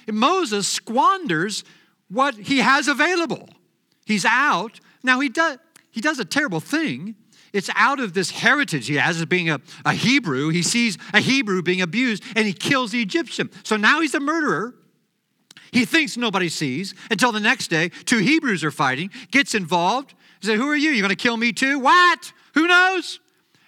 And 0.08 0.16
Moses 0.16 0.66
squanders 0.66 1.62
what 2.08 2.34
he 2.34 2.58
has 2.58 2.88
available. 2.88 3.48
He's 4.06 4.24
out 4.24 4.80
now, 5.02 5.20
he 5.20 5.28
does, 5.28 5.58
he 5.90 6.00
does 6.00 6.18
a 6.18 6.24
terrible 6.24 6.60
thing 6.60 7.14
it's 7.56 7.70
out 7.74 8.00
of 8.00 8.12
this 8.12 8.30
heritage 8.30 8.86
he 8.86 8.96
has 8.96 9.18
as 9.18 9.26
being 9.26 9.48
a, 9.48 9.60
a 9.84 9.94
Hebrew. 9.94 10.50
He 10.50 10.62
sees 10.62 10.98
a 11.14 11.20
Hebrew 11.20 11.62
being 11.62 11.80
abused 11.80 12.22
and 12.36 12.46
he 12.46 12.52
kills 12.52 12.92
the 12.92 13.00
Egyptian. 13.00 13.50
So 13.64 13.76
now 13.76 14.00
he's 14.00 14.14
a 14.14 14.20
murderer. 14.20 14.74
He 15.72 15.84
thinks 15.84 16.16
nobody 16.16 16.48
sees 16.48 16.94
until 17.10 17.32
the 17.32 17.40
next 17.40 17.68
day, 17.68 17.88
two 17.88 18.18
Hebrews 18.18 18.62
are 18.62 18.70
fighting, 18.70 19.10
gets 19.30 19.54
involved. 19.54 20.14
He 20.40 20.46
said, 20.46 20.58
Who 20.58 20.68
are 20.68 20.76
you? 20.76 20.90
You're 20.90 21.02
going 21.02 21.16
to 21.16 21.22
kill 21.22 21.36
me 21.36 21.52
too? 21.52 21.78
What? 21.78 22.32
Who 22.54 22.66
knows? 22.66 23.20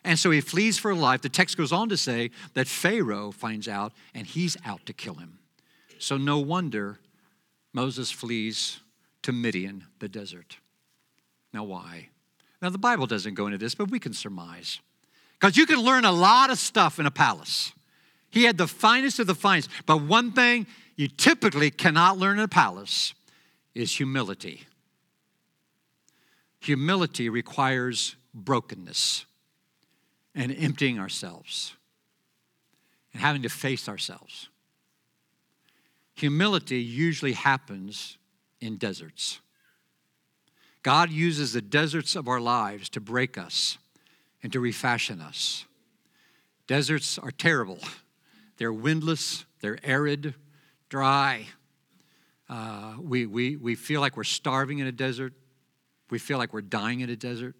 And 0.04 0.18
so 0.18 0.30
he 0.30 0.40
flees 0.40 0.78
for 0.78 0.94
life. 0.94 1.22
The 1.22 1.28
text 1.28 1.56
goes 1.56 1.72
on 1.72 1.88
to 1.88 1.96
say 1.96 2.30
that 2.54 2.68
Pharaoh 2.68 3.30
finds 3.30 3.68
out 3.68 3.92
and 4.14 4.26
he's 4.26 4.56
out 4.64 4.86
to 4.86 4.92
kill 4.92 5.14
him. 5.14 5.38
So 5.98 6.16
no 6.16 6.38
wonder 6.38 6.98
Moses 7.72 8.10
flees 8.10 8.80
to 9.22 9.32
Midian, 9.32 9.84
the 9.98 10.08
desert. 10.08 10.58
Now, 11.52 11.64
why? 11.64 12.08
Now, 12.60 12.70
the 12.70 12.78
Bible 12.78 13.06
doesn't 13.06 13.34
go 13.34 13.46
into 13.46 13.58
this, 13.58 13.74
but 13.74 13.90
we 13.90 14.00
can 14.00 14.12
surmise. 14.12 14.80
Because 15.38 15.56
you 15.56 15.66
can 15.66 15.78
learn 15.78 16.04
a 16.04 16.12
lot 16.12 16.50
of 16.50 16.58
stuff 16.58 16.98
in 16.98 17.06
a 17.06 17.10
palace. 17.10 17.72
He 18.30 18.44
had 18.44 18.58
the 18.58 18.66
finest 18.66 19.20
of 19.20 19.26
the 19.26 19.34
finest. 19.34 19.70
But 19.86 20.02
one 20.02 20.32
thing 20.32 20.66
you 20.96 21.08
typically 21.08 21.70
cannot 21.70 22.18
learn 22.18 22.38
in 22.38 22.44
a 22.44 22.48
palace 22.48 23.14
is 23.74 23.96
humility. 23.96 24.66
Humility 26.60 27.28
requires 27.28 28.16
brokenness 28.34 29.24
and 30.34 30.54
emptying 30.58 30.98
ourselves 30.98 31.74
and 33.12 33.22
having 33.22 33.42
to 33.42 33.48
face 33.48 33.88
ourselves. 33.88 34.48
Humility 36.16 36.80
usually 36.80 37.32
happens 37.32 38.18
in 38.60 38.76
deserts. 38.76 39.40
God 40.82 41.10
uses 41.10 41.52
the 41.52 41.60
deserts 41.60 42.16
of 42.16 42.28
our 42.28 42.40
lives 42.40 42.88
to 42.90 43.00
break 43.00 43.36
us 43.36 43.78
and 44.42 44.52
to 44.52 44.60
refashion 44.60 45.20
us. 45.20 45.64
Deserts 46.66 47.18
are 47.18 47.30
terrible. 47.30 47.78
They're 48.56 48.72
windless, 48.72 49.44
they're 49.60 49.78
arid, 49.82 50.34
dry. 50.88 51.46
Uh, 52.48 52.94
we, 53.00 53.26
we, 53.26 53.56
we 53.56 53.74
feel 53.74 54.00
like 54.00 54.16
we're 54.16 54.24
starving 54.24 54.78
in 54.78 54.86
a 54.86 54.92
desert. 54.92 55.32
We 56.10 56.18
feel 56.18 56.38
like 56.38 56.52
we're 56.52 56.60
dying 56.62 57.00
in 57.00 57.10
a 57.10 57.16
desert. 57.16 57.54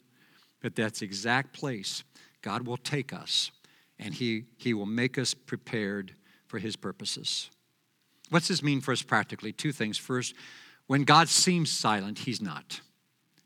But 0.61 0.75
that's 0.75 1.01
the 1.01 1.07
exact 1.07 1.53
place 1.53 2.05
God 2.43 2.67
will 2.67 2.77
take 2.77 3.13
us 3.13 3.51
and 3.99 4.15
he, 4.15 4.45
he 4.57 4.75
will 4.75 4.87
make 4.87 5.19
us 5.19 5.35
prepared 5.35 6.15
for 6.47 6.59
His 6.59 6.77
purposes. 6.77 7.51
What's 8.31 8.49
this 8.49 8.63
mean 8.63 8.81
for 8.81 8.93
us 8.93 9.03
practically? 9.03 9.53
Two 9.53 9.73
things. 9.73 9.99
First, 9.99 10.35
when 10.87 11.05
God 11.05 11.29
seems 11.29 11.71
silent, 11.71 12.21
He's 12.21 12.41
not. 12.41 12.81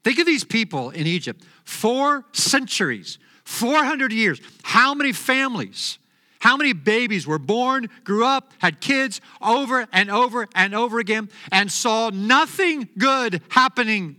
Think 0.04 0.18
of 0.18 0.26
these 0.26 0.44
people 0.44 0.90
in 0.90 1.06
Egypt. 1.06 1.44
Four 1.64 2.24
centuries, 2.32 3.18
400 3.44 4.12
years. 4.12 4.40
How 4.62 4.94
many 4.94 5.12
families, 5.12 5.98
how 6.40 6.56
many 6.56 6.72
babies 6.72 7.26
were 7.26 7.38
born, 7.38 7.88
grew 8.04 8.24
up, 8.24 8.52
had 8.58 8.80
kids 8.80 9.20
over 9.40 9.86
and 9.92 10.10
over 10.10 10.48
and 10.54 10.74
over 10.74 10.98
again, 10.98 11.28
and 11.52 11.70
saw 11.70 12.10
nothing 12.12 12.88
good 12.98 13.42
happening? 13.50 14.16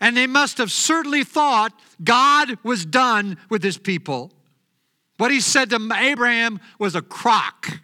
And 0.00 0.16
they 0.16 0.26
must 0.26 0.58
have 0.58 0.70
certainly 0.70 1.24
thought 1.24 1.72
God 2.02 2.58
was 2.62 2.84
done 2.84 3.38
with 3.48 3.62
his 3.62 3.78
people. 3.78 4.32
What 5.16 5.30
he 5.30 5.40
said 5.40 5.70
to 5.70 5.90
Abraham 5.94 6.60
was 6.78 6.94
a 6.94 7.02
crock. 7.02 7.80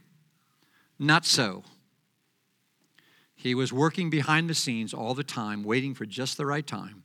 Not 0.99 1.25
so. 1.25 1.63
He 3.37 3.55
was 3.55 3.73
working 3.73 4.11
behind 4.11 4.51
the 4.51 4.55
scenes 4.55 4.93
all 4.93 5.15
the 5.15 5.23
time, 5.23 5.63
waiting 5.63 5.95
for 5.95 6.07
just 6.07 6.37
the 6.37 6.47
right 6.47 6.67
time 6.67 7.05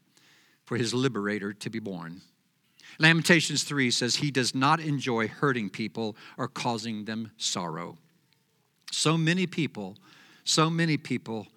for 0.66 0.78
his 0.78 0.94
liberator 0.94 1.54
to 1.54 1.70
be 1.70 1.80
born. 1.80 2.22
Lamentations 3.00 3.64
3 3.64 3.92
says, 3.92 4.18
He 4.18 4.32
does 4.32 4.54
not 4.54 4.80
enjoy 4.80 5.28
hurting 5.28 5.70
people 5.70 6.16
or 6.38 6.48
causing 6.48 7.06
them 7.06 7.32
sorrow. 7.38 7.98
So 8.92 9.18
many 9.18 9.48
people, 9.48 9.98
so 10.44 10.70
many 10.70 10.98
people 10.98 11.48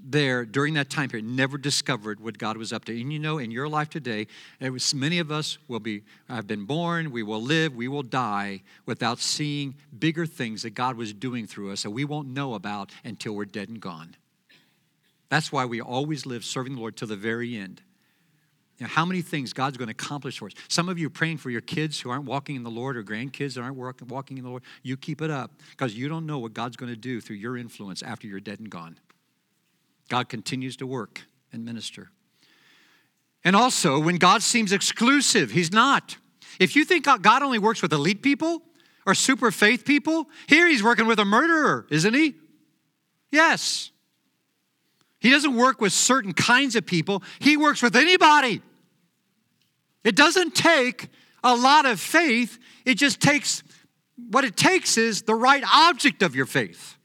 there 0.00 0.44
during 0.44 0.74
that 0.74 0.90
time 0.90 1.08
period 1.08 1.26
never 1.26 1.58
discovered 1.58 2.20
what 2.20 2.38
God 2.38 2.56
was 2.56 2.72
up 2.72 2.84
to. 2.84 3.00
And 3.00 3.12
you 3.12 3.18
know, 3.18 3.38
in 3.38 3.50
your 3.50 3.68
life 3.68 3.90
today, 3.90 4.28
was, 4.60 4.94
many 4.94 5.18
of 5.18 5.32
us 5.32 5.58
will 5.66 5.80
be, 5.80 6.02
have 6.28 6.46
been 6.46 6.64
born, 6.64 7.10
we 7.10 7.22
will 7.22 7.42
live, 7.42 7.74
we 7.74 7.88
will 7.88 8.04
die 8.04 8.62
without 8.86 9.18
seeing 9.18 9.74
bigger 9.98 10.26
things 10.26 10.62
that 10.62 10.70
God 10.70 10.96
was 10.96 11.12
doing 11.12 11.46
through 11.46 11.72
us 11.72 11.82
that 11.82 11.90
we 11.90 12.04
won't 12.04 12.28
know 12.28 12.54
about 12.54 12.92
until 13.04 13.34
we're 13.34 13.44
dead 13.44 13.68
and 13.68 13.80
gone. 13.80 14.14
That's 15.28 15.52
why 15.52 15.64
we 15.64 15.80
always 15.80 16.24
live 16.24 16.44
serving 16.44 16.76
the 16.76 16.80
Lord 16.80 16.96
to 16.98 17.06
the 17.06 17.16
very 17.16 17.56
end. 17.56 17.82
You 18.78 18.86
know, 18.86 18.90
how 18.90 19.04
many 19.04 19.22
things 19.22 19.52
God's 19.52 19.76
going 19.76 19.88
to 19.88 19.92
accomplish 19.92 20.38
for 20.38 20.46
us. 20.46 20.52
Some 20.68 20.88
of 20.88 20.98
you 20.98 21.08
are 21.08 21.10
praying 21.10 21.38
for 21.38 21.50
your 21.50 21.60
kids 21.60 22.00
who 22.00 22.10
aren't 22.10 22.26
walking 22.26 22.54
in 22.54 22.62
the 22.62 22.70
Lord 22.70 22.96
or 22.96 23.02
grandkids 23.02 23.54
that 23.54 23.62
aren't 23.62 23.76
walking 23.76 24.38
in 24.38 24.44
the 24.44 24.50
Lord. 24.50 24.62
You 24.82 24.96
keep 24.96 25.20
it 25.20 25.30
up 25.30 25.50
because 25.70 25.96
you 25.96 26.08
don't 26.08 26.26
know 26.26 26.38
what 26.38 26.54
God's 26.54 26.76
going 26.76 26.90
to 26.90 26.96
do 26.96 27.20
through 27.20 27.36
your 27.36 27.56
influence 27.56 28.02
after 28.02 28.28
you're 28.28 28.38
dead 28.38 28.60
and 28.60 28.70
gone. 28.70 28.98
God 30.08 30.28
continues 30.28 30.76
to 30.76 30.86
work 30.86 31.22
and 31.52 31.64
minister. 31.64 32.10
And 33.44 33.56
also, 33.56 33.98
when 33.98 34.16
God 34.16 34.42
seems 34.42 34.72
exclusive, 34.72 35.50
He's 35.50 35.72
not. 35.72 36.16
If 36.60 36.76
you 36.76 36.84
think 36.84 37.04
God 37.04 37.42
only 37.42 37.58
works 37.58 37.82
with 37.82 37.92
elite 37.92 38.22
people 38.22 38.62
or 39.06 39.14
super 39.14 39.50
faith 39.50 39.84
people, 39.84 40.28
here 40.46 40.68
He's 40.68 40.84
working 40.84 41.06
with 41.06 41.18
a 41.18 41.24
murderer, 41.24 41.86
isn't 41.90 42.14
He? 42.14 42.34
Yes. 43.30 43.90
He 45.20 45.30
doesn't 45.30 45.56
work 45.56 45.80
with 45.80 45.92
certain 45.92 46.32
kinds 46.32 46.76
of 46.76 46.86
people, 46.86 47.24
He 47.40 47.56
works 47.56 47.82
with 47.82 47.96
anybody. 47.96 48.62
It 50.04 50.16
doesn't 50.16 50.54
take 50.54 51.08
a 51.44 51.54
lot 51.54 51.86
of 51.86 52.00
faith, 52.00 52.58
it 52.84 52.94
just 52.94 53.20
takes 53.20 53.62
what 54.30 54.44
it 54.44 54.56
takes 54.56 54.98
is 54.98 55.22
the 55.22 55.34
right 55.34 55.62
object 55.72 56.22
of 56.22 56.34
your 56.34 56.46
faith. 56.46 56.96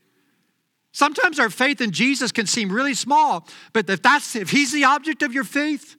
Sometimes 0.91 1.39
our 1.39 1.49
faith 1.49 1.81
in 1.81 1.91
Jesus 1.91 2.31
can 2.31 2.45
seem 2.45 2.71
really 2.71 2.93
small, 2.93 3.47
but 3.71 3.89
if 3.89 4.01
that's 4.01 4.35
if 4.35 4.49
he's 4.49 4.71
the 4.71 4.83
object 4.83 5.21
of 5.23 5.33
your 5.33 5.43
faith, 5.43 5.95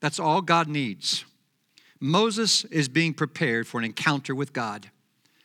that's 0.00 0.18
all 0.18 0.42
God 0.42 0.68
needs. 0.68 1.24
Moses 2.00 2.64
is 2.66 2.88
being 2.88 3.14
prepared 3.14 3.66
for 3.66 3.78
an 3.78 3.84
encounter 3.84 4.34
with 4.34 4.52
God. 4.52 4.90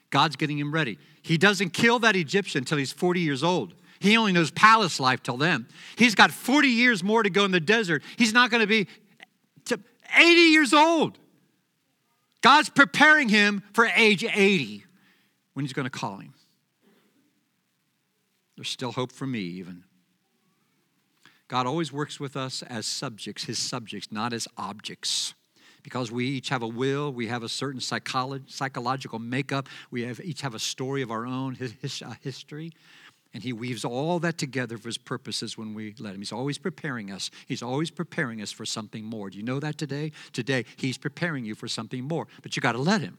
God's 0.09 0.35
getting 0.35 0.59
him 0.59 0.71
ready. 0.71 0.97
He 1.21 1.37
doesn't 1.37 1.71
kill 1.71 1.99
that 1.99 2.15
Egyptian 2.15 2.59
until 2.59 2.77
he's 2.77 2.91
40 2.91 3.21
years 3.21 3.43
old. 3.43 3.73
He 3.99 4.17
only 4.17 4.31
knows 4.31 4.51
palace 4.51 4.99
life 4.99 5.21
till 5.21 5.37
then. 5.37 5.67
He's 5.95 6.15
got 6.15 6.31
40 6.31 6.67
years 6.67 7.03
more 7.03 7.21
to 7.23 7.29
go 7.29 7.45
in 7.45 7.51
the 7.51 7.59
desert. 7.59 8.01
He's 8.17 8.33
not 8.33 8.49
going 8.49 8.61
to 8.61 8.67
be 8.67 8.87
80 10.15 10.41
years 10.41 10.73
old. 10.73 11.17
God's 12.41 12.69
preparing 12.69 13.29
him 13.29 13.63
for 13.73 13.85
age 13.85 14.23
80 14.23 14.85
when 15.53 15.65
he's 15.65 15.73
going 15.73 15.85
to 15.85 15.89
call 15.89 16.17
him. 16.17 16.33
There's 18.55 18.69
still 18.69 18.91
hope 18.91 19.11
for 19.11 19.25
me, 19.25 19.39
even. 19.39 19.83
God 21.47 21.65
always 21.65 21.91
works 21.91 22.19
with 22.19 22.37
us 22.37 22.61
as 22.61 22.85
subjects, 22.85 23.45
his 23.45 23.57
subjects, 23.57 24.11
not 24.11 24.33
as 24.33 24.47
objects. 24.57 25.33
Because 25.81 26.11
we 26.11 26.25
each 26.25 26.49
have 26.49 26.61
a 26.61 26.67
will, 26.67 27.11
we 27.11 27.27
have 27.27 27.41
a 27.41 27.49
certain 27.49 27.79
psycholo- 27.79 28.49
psychological 28.49 29.17
makeup, 29.17 29.67
we 29.91 30.03
have, 30.03 30.19
each 30.19 30.41
have 30.41 30.53
a 30.53 30.59
story 30.59 31.01
of 31.01 31.09
our 31.09 31.25
own, 31.25 31.55
his, 31.55 31.73
his 31.81 32.01
uh, 32.01 32.13
history. 32.21 32.71
And 33.33 33.43
he 33.43 33.53
weaves 33.53 33.85
all 33.85 34.19
that 34.19 34.37
together 34.37 34.77
for 34.77 34.87
his 34.87 34.97
purposes 34.97 35.57
when 35.57 35.75
we 35.75 35.93
let 35.99 36.15
him. 36.15 36.21
He's 36.21 36.31
always 36.31 36.57
preparing 36.57 37.11
us. 37.11 37.29
He's 37.47 37.61
always 37.61 37.91
preparing 37.91 38.41
us 38.41 38.51
for 38.51 38.65
something 38.65 39.03
more. 39.03 39.29
Do 39.29 39.37
you 39.37 39.43
know 39.43 39.59
that 39.59 39.77
today? 39.77 40.11
Today, 40.33 40.65
he's 40.77 40.97
preparing 40.97 41.45
you 41.45 41.53
for 41.53 41.67
something 41.67 42.03
more. 42.03 42.27
But 42.41 42.55
you 42.55 42.61
got 42.61 42.71
to 42.71 42.79
let 42.79 43.01
him 43.01 43.17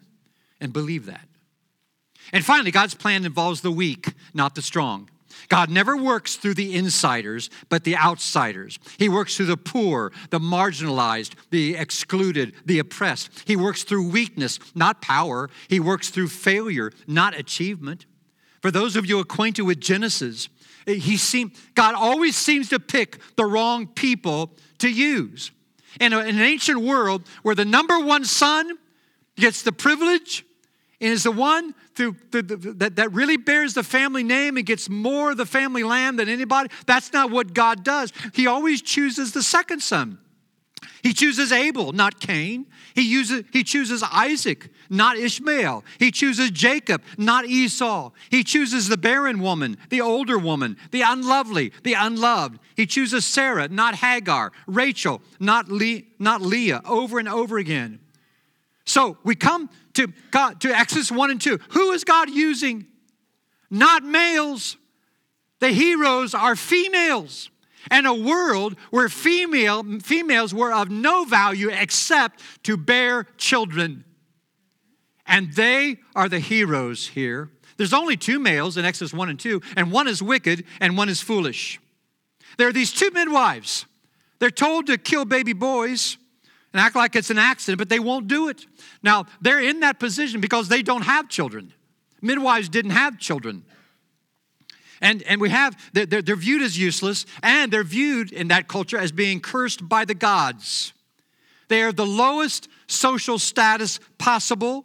and 0.60 0.72
believe 0.72 1.06
that. 1.06 1.28
And 2.32 2.44
finally, 2.44 2.72
God's 2.72 2.94
plan 2.94 3.24
involves 3.24 3.60
the 3.60 3.70
weak, 3.70 4.12
not 4.34 4.54
the 4.54 4.62
strong. 4.62 5.08
God 5.48 5.70
never 5.70 5.96
works 5.96 6.36
through 6.36 6.54
the 6.54 6.74
insiders, 6.74 7.50
but 7.68 7.84
the 7.84 7.96
outsiders. 7.96 8.78
He 8.98 9.08
works 9.08 9.36
through 9.36 9.46
the 9.46 9.56
poor, 9.56 10.12
the 10.30 10.40
marginalized, 10.40 11.34
the 11.50 11.76
excluded, 11.76 12.54
the 12.66 12.80
oppressed. 12.80 13.30
He 13.46 13.56
works 13.56 13.84
through 13.84 14.10
weakness, 14.10 14.58
not 14.74 15.00
power. 15.00 15.48
He 15.68 15.80
works 15.80 16.10
through 16.10 16.28
failure, 16.28 16.92
not 17.06 17.38
achievement. 17.38 18.06
For 18.60 18.70
those 18.70 18.96
of 18.96 19.06
you 19.06 19.18
acquainted 19.20 19.62
with 19.62 19.80
Genesis, 19.80 20.48
eh, 20.86 20.94
he 20.94 21.16
seem, 21.16 21.52
God 21.74 21.94
always 21.94 22.36
seems 22.36 22.68
to 22.70 22.78
pick 22.78 23.18
the 23.36 23.44
wrong 23.44 23.86
people 23.86 24.52
to 24.78 24.88
use. 24.88 25.50
In, 25.98 26.12
a, 26.12 26.20
in 26.20 26.36
an 26.36 26.42
ancient 26.42 26.80
world 26.80 27.26
where 27.42 27.54
the 27.54 27.64
number 27.64 27.98
one 27.98 28.24
son 28.24 28.78
gets 29.36 29.62
the 29.62 29.72
privilege 29.72 30.44
and 31.00 31.10
is 31.10 31.22
the 31.22 31.32
one 31.32 31.74
through, 31.94 32.16
the, 32.30 32.42
the, 32.42 32.56
that, 32.56 32.96
that 32.96 33.12
really 33.12 33.36
bears 33.36 33.74
the 33.74 33.82
family 33.82 34.22
name 34.22 34.56
and 34.56 34.66
gets 34.66 34.88
more 34.88 35.32
of 35.32 35.36
the 35.36 35.46
family 35.46 35.82
land 35.82 36.18
than 36.18 36.28
anybody, 36.28 36.70
that's 36.86 37.12
not 37.12 37.30
what 37.30 37.54
God 37.54 37.82
does. 37.82 38.12
He 38.34 38.46
always 38.46 38.82
chooses 38.82 39.32
the 39.32 39.42
second 39.42 39.80
son. 39.80 40.18
He 41.02 41.12
chooses 41.12 41.52
Abel, 41.52 41.92
not 41.92 42.20
Cain. 42.20 42.66
He, 42.94 43.02
uses, 43.02 43.44
he 43.52 43.64
chooses 43.64 44.02
Isaac, 44.02 44.68
not 44.88 45.16
Ishmael. 45.16 45.84
He 45.98 46.10
chooses 46.10 46.50
Jacob, 46.50 47.02
not 47.16 47.46
Esau. 47.46 48.10
He 48.30 48.44
chooses 48.44 48.88
the 48.88 48.96
barren 48.96 49.40
woman, 49.40 49.76
the 49.88 50.00
older 50.00 50.38
woman, 50.38 50.76
the 50.90 51.02
unlovely, 51.02 51.72
the 51.82 51.94
unloved. 51.94 52.58
He 52.76 52.86
chooses 52.86 53.26
Sarah, 53.26 53.68
not 53.68 53.94
Hagar, 53.96 54.52
Rachel, 54.66 55.22
not, 55.38 55.68
Le- 55.68 56.02
not 56.18 56.42
Leah, 56.42 56.82
over 56.84 57.18
and 57.18 57.28
over 57.28 57.58
again. 57.58 58.00
So 58.84 59.18
we 59.22 59.34
come 59.34 59.70
to 59.94 60.12
God 60.30 60.60
to 60.62 60.76
Exodus 60.76 61.10
1 61.12 61.30
and 61.30 61.40
2. 61.40 61.58
Who 61.70 61.92
is 61.92 62.04
God 62.04 62.30
using? 62.30 62.86
Not 63.70 64.02
males. 64.02 64.76
The 65.60 65.68
heroes 65.68 66.34
are 66.34 66.56
females. 66.56 67.50
And 67.90 68.06
a 68.06 68.14
world 68.14 68.76
where 68.90 69.08
female, 69.08 69.82
females 70.00 70.52
were 70.52 70.72
of 70.72 70.90
no 70.90 71.24
value 71.24 71.70
except 71.70 72.40
to 72.64 72.76
bear 72.76 73.26
children. 73.36 74.04
And 75.26 75.52
they 75.54 75.98
are 76.14 76.28
the 76.28 76.40
heroes 76.40 77.08
here. 77.08 77.50
There's 77.76 77.94
only 77.94 78.16
two 78.16 78.38
males 78.38 78.76
in 78.76 78.84
Exodus 78.84 79.14
1 79.14 79.30
and 79.30 79.40
2, 79.40 79.62
and 79.76 79.90
one 79.90 80.08
is 80.08 80.22
wicked 80.22 80.64
and 80.80 80.98
one 80.98 81.08
is 81.08 81.20
foolish. 81.22 81.80
There 82.58 82.68
are 82.68 82.72
these 82.72 82.92
two 82.92 83.10
midwives. 83.12 83.86
They're 84.38 84.50
told 84.50 84.86
to 84.88 84.98
kill 84.98 85.24
baby 85.24 85.52
boys 85.52 86.18
and 86.72 86.80
act 86.80 86.96
like 86.96 87.16
it's 87.16 87.30
an 87.30 87.38
accident, 87.38 87.78
but 87.78 87.88
they 87.88 87.98
won't 87.98 88.28
do 88.28 88.48
it. 88.48 88.66
Now, 89.02 89.26
they're 89.40 89.62
in 89.62 89.80
that 89.80 89.98
position 89.98 90.40
because 90.40 90.68
they 90.68 90.82
don't 90.82 91.02
have 91.02 91.28
children. 91.28 91.72
Midwives 92.20 92.68
didn't 92.68 92.92
have 92.92 93.18
children. 93.18 93.64
And, 95.00 95.22
and 95.22 95.40
we 95.40 95.48
have, 95.50 95.76
they're, 95.92 96.06
they're 96.06 96.36
viewed 96.36 96.62
as 96.62 96.78
useless, 96.78 97.24
and 97.42 97.72
they're 97.72 97.84
viewed 97.84 98.32
in 98.32 98.48
that 98.48 98.68
culture 98.68 98.98
as 98.98 99.12
being 99.12 99.40
cursed 99.40 99.88
by 99.88 100.04
the 100.04 100.14
gods. 100.14 100.92
They 101.68 101.82
are 101.82 101.92
the 101.92 102.06
lowest 102.06 102.68
social 102.86 103.38
status 103.38 104.00
possible. 104.18 104.84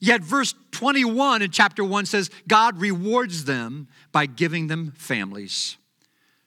Yet, 0.00 0.22
verse 0.22 0.54
21 0.72 1.40
in 1.42 1.50
chapter 1.50 1.82
1 1.82 2.06
says, 2.06 2.30
God 2.46 2.80
rewards 2.80 3.44
them 3.44 3.88
by 4.12 4.26
giving 4.26 4.66
them 4.66 4.92
families. 4.96 5.78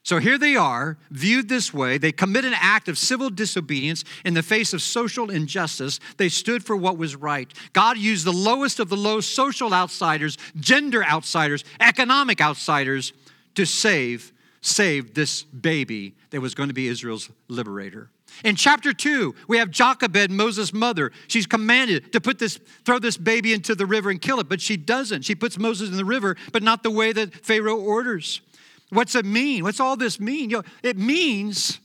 So 0.04 0.20
here 0.20 0.38
they 0.38 0.56
are, 0.56 0.98
viewed 1.12 1.50
this 1.50 1.74
way. 1.74 1.98
They 1.98 2.12
commit 2.12 2.46
an 2.46 2.54
act 2.56 2.88
of 2.88 2.98
civil 2.98 3.30
disobedience 3.30 4.06
in 4.24 4.34
the 4.34 4.42
face 4.42 4.74
of 4.74 4.82
social 4.82 5.30
injustice. 5.30 6.00
They 6.18 6.30
stood 6.30 6.64
for 6.64 6.76
what 6.76 6.98
was 6.98 7.16
right. 7.16 7.52
God 7.74 7.98
used 7.98 8.26
the 8.26 8.34
lowest 8.34 8.80
of 8.80 8.90
the 8.90 8.98
low 8.98 9.20
social 9.20 9.74
outsiders, 9.74 10.38
gender 10.56 11.04
outsiders, 11.04 11.64
economic 11.80 12.42
outsiders 12.42 13.14
to 13.56 13.66
save 13.66 14.32
save 14.62 15.14
this 15.14 15.44
baby 15.44 16.16
that 16.32 16.42
was 16.42 16.54
going 16.54 16.70
to 16.70 16.74
be 16.74 16.88
Israel's 16.88 17.30
liberator. 17.48 18.10
In 18.44 18.56
chapter 18.56 18.94
2, 18.94 19.34
we 19.48 19.58
have 19.58 19.72
Jochebed, 19.72 20.32
Moses' 20.32 20.74
mother. 20.74 21.12
She's 21.28 21.46
commanded 21.46 22.14
to 22.14 22.22
put 22.22 22.40
this, 22.40 22.60
throw 22.86 23.00
this 23.00 23.18
baby 23.18 23.54
into 23.54 23.76
the 23.76 23.86
river 23.86 24.10
and 24.10 24.22
kill 24.22 24.40
it, 24.40 24.48
but 24.48 24.62
she 24.62 24.78
doesn't. 24.78 25.24
She 25.24 25.36
puts 25.36 25.58
Moses 25.58 25.90
in 25.90 25.98
the 25.98 26.06
river, 26.06 26.38
but 26.52 26.64
not 26.64 26.84
the 26.84 26.92
way 26.92 27.12
that 27.12 27.34
Pharaoh 27.46 27.80
orders. 27.80 28.42
What's 28.90 29.16
it 29.16 29.26
mean? 29.26 29.64
What's 29.64 29.80
all 29.80 29.96
this 29.96 30.20
mean? 30.20 30.50
You 30.50 30.58
know, 30.58 30.64
it 30.84 30.98
means 30.98 31.80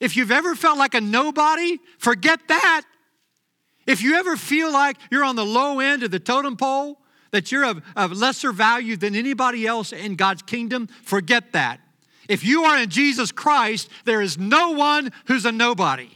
if 0.00 0.16
you've 0.16 0.30
ever 0.30 0.54
felt 0.54 0.78
like 0.78 0.94
a 0.94 1.00
nobody, 1.00 1.78
forget 1.98 2.40
that. 2.48 2.82
If 3.86 4.02
you 4.02 4.16
ever 4.16 4.36
feel 4.36 4.72
like 4.72 4.96
you're 5.10 5.24
on 5.24 5.36
the 5.36 5.44
low 5.44 5.80
end 5.80 6.02
of 6.02 6.10
the 6.10 6.18
totem 6.18 6.56
pole, 6.56 6.98
that 7.30 7.52
you're 7.52 7.64
of, 7.64 7.82
of 7.94 8.12
lesser 8.12 8.52
value 8.52 8.96
than 8.96 9.14
anybody 9.14 9.66
else 9.66 9.92
in 9.92 10.16
God's 10.16 10.42
kingdom, 10.42 10.88
forget 11.02 11.52
that. 11.52 11.80
If 12.28 12.44
you 12.44 12.64
are 12.64 12.78
in 12.78 12.90
Jesus 12.90 13.30
Christ, 13.30 13.88
there 14.04 14.20
is 14.20 14.38
no 14.38 14.70
one 14.72 15.12
who's 15.26 15.44
a 15.44 15.52
nobody. 15.52 16.10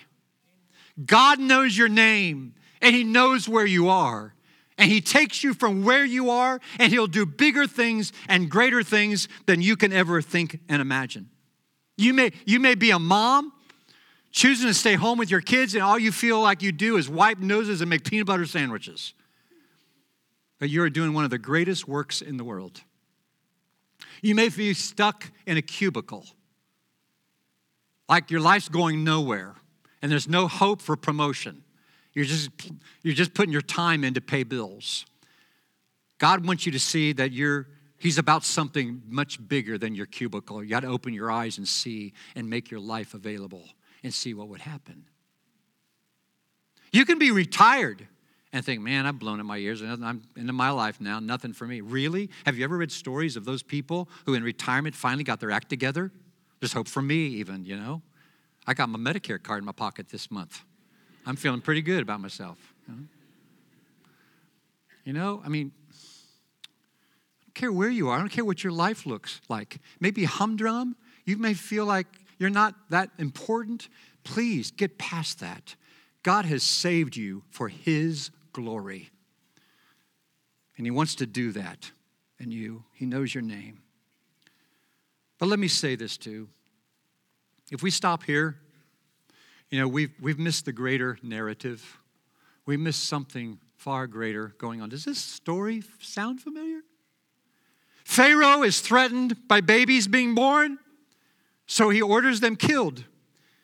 God 1.05 1.39
knows 1.39 1.77
your 1.77 1.89
name 1.89 2.55
and 2.83 2.95
He 2.95 3.05
knows 3.05 3.49
where 3.49 3.67
you 3.67 3.89
are 3.89 4.35
and 4.81 4.91
He 4.91 5.03
takes 5.03 5.45
you 5.45 5.53
from 5.53 5.85
where 5.85 6.05
you 6.05 6.31
are, 6.31 6.59
and 6.79 6.91
He'll 6.91 7.07
do 7.07 7.27
bigger 7.27 7.67
things 7.67 8.13
and 8.29 8.51
greater 8.51 8.83
things 8.83 9.29
than 9.45 9.61
you 9.61 9.77
can 9.77 9.93
ever 9.93 10.23
think 10.23 10.59
and 10.69 10.81
imagine. 10.81 11.29
You 11.99 12.15
may, 12.15 12.33
you 12.47 12.59
may 12.59 12.75
be 12.75 12.91
a 12.91 12.99
mom 12.99 13.53
choosing 14.33 14.69
to 14.69 14.75
stay 14.75 14.95
home 14.95 15.19
with 15.19 15.31
your 15.31 15.43
kids, 15.43 15.75
and 15.75 15.85
all 15.85 15.99
you 15.99 16.11
feel 16.11 16.41
like 16.41 16.63
you 16.63 16.73
do 16.73 16.97
is 16.97 17.11
wipe 17.11 17.39
noses 17.39 17.83
and 17.83 17.91
make 17.91 18.05
peanut 18.05 18.27
butter 18.27 18.47
sandwiches. 18.47 19.13
But 20.59 20.71
you're 20.71 20.89
doing 20.89 21.13
one 21.13 21.25
of 21.25 21.31
the 21.31 21.39
greatest 21.39 21.87
works 21.87 22.23
in 22.23 22.39
the 22.39 22.45
world. 22.45 22.81
You 24.23 24.35
may 24.35 24.49
be 24.49 24.73
stuck 24.73 25.31
in 25.47 25.59
a 25.59 25.63
cubicle, 25.63 26.25
like 28.09 28.31
your 28.31 28.41
life's 28.41 28.71
going 28.71 29.05
nowhere, 29.05 29.57
and 30.01 30.11
there's 30.11 30.29
no 30.29 30.49
hope 30.49 30.81
for 30.81 30.97
promotion. 30.97 31.65
You're 32.13 32.25
just, 32.25 32.51
you're 33.03 33.15
just 33.15 33.35
putting 33.35 33.53
your 33.53 33.63
time 33.63 34.05
in 34.05 34.15
to 34.15 34.21
pay 34.21 34.43
bills. 34.43 35.07
God 36.19 36.47
wants 36.47 36.67
you 36.67 36.73
to 36.73 36.81
see 36.81 37.13
that 37.15 37.33
you're, 37.33 37.69
He's 37.99 38.19
about 38.19 38.45
something 38.45 39.03
much 39.07 39.47
bigger 39.47 39.77
than 39.77 39.95
your 39.95 40.07
cubicle. 40.07 40.63
You 40.65 40.71
got 40.71 40.81
to 40.81 40.89
open 40.89 41.13
your 41.13 41.31
eyes 41.31 41.59
and 41.59 41.69
see 41.69 42.15
and 42.35 42.49
make 42.49 42.71
your 42.71 42.81
life 42.81 43.15
available 43.15 43.65
and 44.03 44.13
see 44.13 44.35
what 44.35 44.49
would 44.49 44.63
happen. 44.63 45.05
You 46.93 47.05
can 47.05 47.19
be 47.19 47.31
retired 47.31 48.07
and 48.53 48.65
think, 48.65 48.81
man, 48.81 49.07
I've 49.07 49.19
blown 49.19 49.39
in 49.39 49.47
my 49.47 49.59
ears 49.59 49.81
I'm 49.81 50.23
into 50.37 50.53
my 50.53 50.71
life 50.71 51.01
now, 51.01 51.21
nothing 51.21 51.53
for 51.53 51.67
me. 51.67 51.81
Really? 51.81 52.31
Have 52.47 52.59
you 52.59 52.65
ever 52.65 52.79
read 52.79 52.91
stories 52.91 53.37
of 53.37 53.45
those 53.45 53.63
people 53.63 54.09
who 54.27 54.35
in 54.35 54.43
retirement 54.43 54.95
finally 54.95 55.23
got 55.23 55.39
their 55.39 55.51
act 55.51 55.69
together? 55.69 56.11
There's 56.59 56.73
hope 56.73 56.89
for 56.89 57.01
me, 57.01 57.27
even, 57.27 57.65
you 57.65 57.77
know? 57.77 58.03
I 58.67 58.75
got 58.75 58.89
my 58.89 58.99
Medicare 58.99 59.43
card 59.43 59.61
in 59.61 59.65
my 59.65 59.73
pocket 59.73 60.09
this 60.09 60.31
month. 60.31 60.63
I'm 61.27 61.37
feeling 61.37 61.61
pretty 61.61 61.83
good 61.83 62.03
about 62.03 62.21
myself. 62.21 62.59
You 65.05 65.13
know, 65.13 65.43
I 65.45 65.49
mean, 65.49 65.73
I 65.91 67.45
don't 67.47 67.55
care 67.55 67.73
where 67.73 67.89
you 67.91 68.09
are, 68.09 68.17
I 68.17 68.21
don't 68.21 68.29
care 68.29 68.45
what 68.45 68.63
your 68.63 68.73
life 68.73 69.07
looks 69.07 69.41
like. 69.49 69.79
Maybe 69.99 70.25
humdrum, 70.25 70.97
you 71.25 71.37
may 71.37 71.55
feel 71.55 71.85
like 71.85 72.07
you're 72.39 72.51
not 72.51 72.75
that 72.91 73.11
important. 73.19 73.89
Please 74.25 74.71
get 74.71 74.99
past 74.99 75.41
that. 75.41 75.75
God 76.23 76.45
has 76.45 76.63
saved 76.63 77.17
you 77.17 77.43
for 77.51 77.69
His 77.69 78.31
glory. 78.53 79.11
And 80.77 80.87
He 80.87 80.91
wants 80.91 81.15
to 81.17 81.27
do 81.27 81.53
that 81.53 81.91
in 82.39 82.51
you. 82.51 82.85
He 82.93 83.07
knows 83.07 83.35
your 83.35 83.43
name. 83.43 83.81
But 85.39 85.49
let 85.49 85.59
me 85.59 85.69
say 85.69 85.97
this 85.97 86.17
too. 86.17 86.49
If 87.71 87.83
we 87.83 87.91
stop 87.91 88.23
here, 88.25 88.59
you 89.71 89.79
know, 89.79 89.89
we've, 89.89 90.13
we've 90.21 90.39
missed 90.39 90.65
the 90.65 90.73
greater 90.73 91.19
narrative. 91.23 91.99
We 92.67 92.77
missed 92.77 93.05
something 93.05 93.59
far 93.77 94.07
greater 94.07 94.55
going 94.59 94.83
on. 94.83 94.89
Does 94.89 95.05
this 95.05 95.19
story 95.19 95.83
sound 96.01 96.41
familiar? 96.41 96.81
Pharaoh 98.05 98.63
is 98.63 98.81
threatened 98.81 99.37
by 99.49 99.61
babies 99.61 100.09
being 100.09 100.35
born, 100.35 100.79
so 101.67 101.91
he 101.91 102.03
orders 102.03 102.41
them 102.41 102.57
killed. 102.57 103.05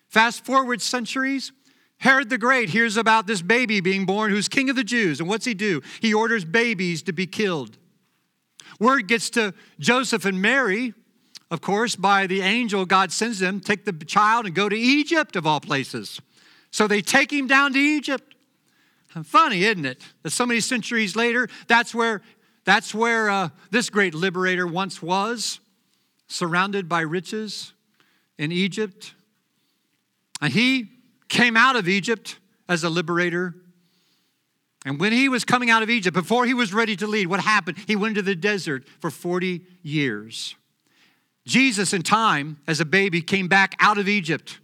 Fast 0.08 0.44
forward 0.44 0.80
centuries, 0.80 1.50
Herod 1.98 2.30
the 2.30 2.38
Great 2.38 2.70
hears 2.70 2.96
about 2.96 3.26
this 3.26 3.42
baby 3.42 3.80
being 3.80 4.06
born 4.06 4.30
who's 4.30 4.48
king 4.48 4.70
of 4.70 4.76
the 4.76 4.84
Jews. 4.84 5.18
And 5.18 5.28
what's 5.28 5.44
he 5.44 5.54
do? 5.54 5.82
He 6.00 6.14
orders 6.14 6.44
babies 6.44 7.02
to 7.02 7.12
be 7.12 7.26
killed. 7.26 7.78
Word 8.78 9.08
gets 9.08 9.30
to 9.30 9.54
Joseph 9.80 10.24
and 10.24 10.40
Mary, 10.40 10.94
of 11.50 11.60
course, 11.60 11.94
by 11.94 12.26
the 12.26 12.40
angel, 12.40 12.84
God 12.84 13.12
sends 13.12 13.38
them, 13.38 13.60
take 13.60 13.84
the 13.84 13.92
child 13.92 14.46
and 14.46 14.54
go 14.54 14.68
to 14.68 14.76
Egypt, 14.76 15.36
of 15.36 15.46
all 15.46 15.60
places. 15.60 16.20
So 16.70 16.88
they 16.88 17.00
take 17.00 17.32
him 17.32 17.46
down 17.46 17.72
to 17.74 17.78
Egypt. 17.78 18.34
Funny, 19.24 19.64
isn't 19.64 19.86
it? 19.86 20.02
That 20.22 20.30
so 20.30 20.44
many 20.44 20.60
centuries 20.60 21.16
later, 21.16 21.48
that's 21.68 21.94
where, 21.94 22.20
that's 22.64 22.94
where 22.94 23.30
uh, 23.30 23.48
this 23.70 23.88
great 23.88 24.12
liberator 24.12 24.66
once 24.66 25.00
was, 25.00 25.60
surrounded 26.26 26.88
by 26.88 27.00
riches 27.00 27.72
in 28.38 28.52
Egypt. 28.52 29.14
And 30.42 30.52
he 30.52 30.90
came 31.28 31.56
out 31.56 31.76
of 31.76 31.88
Egypt 31.88 32.38
as 32.68 32.84
a 32.84 32.90
liberator. 32.90 33.54
And 34.84 35.00
when 35.00 35.12
he 35.12 35.28
was 35.28 35.44
coming 35.44 35.70
out 35.70 35.82
of 35.82 35.88
Egypt, 35.88 36.14
before 36.14 36.44
he 36.44 36.52
was 36.52 36.74
ready 36.74 36.96
to 36.96 37.06
lead, 37.06 37.28
what 37.28 37.40
happened? 37.40 37.78
He 37.86 37.96
went 37.96 38.18
into 38.18 38.22
the 38.22 38.34
desert 38.34 38.86
for 39.00 39.10
40 39.10 39.62
years. 39.82 40.56
Jesus, 41.46 41.92
in 41.92 42.02
time, 42.02 42.58
as 42.66 42.80
a 42.80 42.84
baby, 42.84 43.22
came 43.22 43.46
back 43.46 43.76
out 43.78 43.98
of 43.98 44.08
Egypt. 44.08 44.58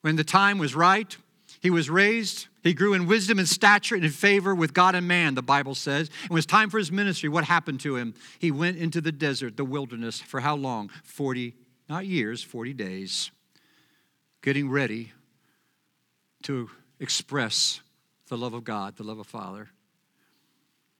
When 0.00 0.16
the 0.16 0.24
time 0.24 0.58
was 0.58 0.74
right, 0.74 1.16
he 1.60 1.70
was 1.70 1.88
raised. 1.88 2.48
He 2.62 2.74
grew 2.74 2.92
in 2.92 3.06
wisdom 3.06 3.38
and 3.38 3.48
stature 3.48 3.94
and 3.94 4.04
in 4.04 4.10
favor 4.10 4.54
with 4.54 4.74
God 4.74 4.94
and 4.94 5.06
man, 5.06 5.34
the 5.34 5.42
Bible 5.42 5.74
says. 5.74 6.08
And 6.22 6.30
when 6.30 6.36
it 6.36 6.38
was 6.38 6.46
time 6.46 6.70
for 6.70 6.78
his 6.78 6.90
ministry, 6.90 7.28
what 7.28 7.44
happened 7.44 7.80
to 7.80 7.96
him? 7.96 8.14
He 8.38 8.50
went 8.50 8.78
into 8.78 9.00
the 9.00 9.12
desert, 9.12 9.56
the 9.56 9.64
wilderness, 9.64 10.20
for 10.20 10.40
how 10.40 10.56
long? 10.56 10.90
40, 11.04 11.54
not 11.88 12.06
years, 12.06 12.42
40 12.42 12.74
days, 12.74 13.30
getting 14.42 14.68
ready 14.68 15.12
to 16.42 16.68
express 16.98 17.80
the 18.28 18.36
love 18.36 18.54
of 18.54 18.64
God, 18.64 18.96
the 18.96 19.04
love 19.04 19.18
of 19.18 19.26
Father. 19.26 19.68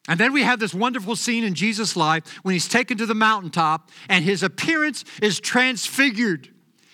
And 0.09 0.21
then 0.21 0.33
we 0.33 0.43
have 0.43 0.61
this 0.61 0.75
wonderful 0.75 1.17
scene 1.17 1.45
in 1.45 1.55
Jesus' 1.55 1.97
life 1.97 2.27
when 2.43 2.53
he's 2.53 2.69
taken 2.69 2.99
to 2.99 3.07
the 3.07 3.15
mountaintop 3.15 3.91
and 4.09 4.25
his 4.25 4.43
appearance 4.43 5.05
is 5.23 5.41
transfigured. 5.41 6.51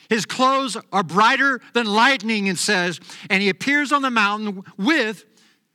His 0.08 0.24
clothes 0.26 0.76
are 0.92 1.02
brighter 1.02 1.60
than 1.72 1.86
lightning, 1.86 2.48
and 2.48 2.58
says, 2.58 2.98
and 3.30 3.42
he 3.42 3.48
appears 3.48 3.92
on 3.92 4.02
the 4.02 4.10
mountain 4.10 4.64
with 4.76 5.24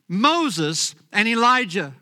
Moses 0.08 0.94
and 1.10 1.26
Elijah. 1.26 1.94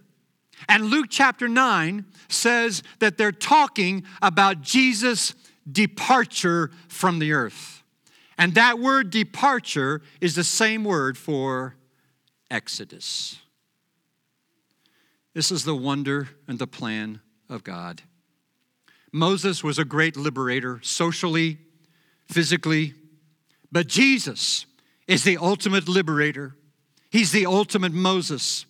And 0.69 0.87
Luke 0.87 1.07
chapter 1.11 1.49
9 1.49 2.05
says 2.29 2.83
that 2.99 3.19
they're 3.19 3.31
talking 3.31 4.05
about 4.21 4.63
Jesus' 4.63 5.35
departure 5.71 6.71
from 6.89 7.21
the 7.21 7.33
earth. 7.33 7.83
And 8.37 8.55
that 8.55 8.81
word 8.81 9.11
departure 9.11 10.03
is 10.21 10.35
the 10.35 10.45
same 10.45 10.83
word 10.83 11.17
for 11.17 11.77
Exodus. 12.51 13.39
This 15.35 15.51
is 15.51 15.65
the 15.65 15.75
wonder 15.75 16.29
and 16.49 16.59
the 16.59 16.67
plan 16.67 17.21
of 17.49 17.65
God. 17.65 18.03
Moses 19.13 19.63
was 19.63 19.79
a 19.79 19.85
great 19.85 20.17
liberator, 20.17 20.81
socially, 20.83 21.59
physically, 22.27 22.95
but 23.71 23.87
Jesus 23.87 24.67
is 25.07 25.25
the 25.25 25.37
ultimate 25.37 25.89
liberator. 25.89 26.55
He's 27.11 27.33
the 27.33 27.47
ultimate 27.47 27.93
Moses. 27.93 28.67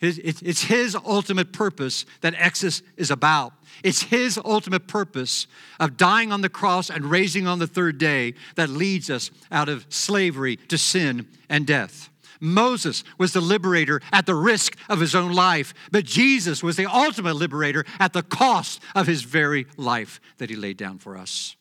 It's 0.00 0.62
his 0.62 0.94
ultimate 0.94 1.52
purpose 1.52 2.04
that 2.20 2.34
Exodus 2.36 2.82
is 2.96 3.10
about. 3.10 3.52
It's 3.82 4.02
his 4.02 4.38
ultimate 4.44 4.86
purpose 4.86 5.46
of 5.80 5.96
dying 5.96 6.30
on 6.30 6.42
the 6.42 6.48
cross 6.48 6.90
and 6.90 7.06
raising 7.06 7.46
on 7.46 7.58
the 7.58 7.66
third 7.66 7.98
day 7.98 8.34
that 8.56 8.68
leads 8.68 9.08
us 9.10 9.30
out 9.50 9.68
of 9.68 9.86
slavery 9.88 10.56
to 10.68 10.76
sin 10.76 11.26
and 11.48 11.66
death. 11.66 12.10
Moses 12.44 13.02
was 13.18 13.32
the 13.32 13.40
liberator 13.40 14.00
at 14.12 14.26
the 14.26 14.34
risk 14.34 14.76
of 14.88 15.00
his 15.00 15.14
own 15.14 15.32
life, 15.32 15.72
but 15.90 16.04
Jesus 16.04 16.62
was 16.62 16.76
the 16.76 16.86
ultimate 16.86 17.34
liberator 17.34 17.84
at 17.98 18.12
the 18.12 18.22
cost 18.22 18.80
of 18.94 19.06
his 19.06 19.22
very 19.22 19.66
life 19.76 20.20
that 20.38 20.50
he 20.50 20.56
laid 20.56 20.76
down 20.76 20.98
for 20.98 21.16
us. 21.16 21.56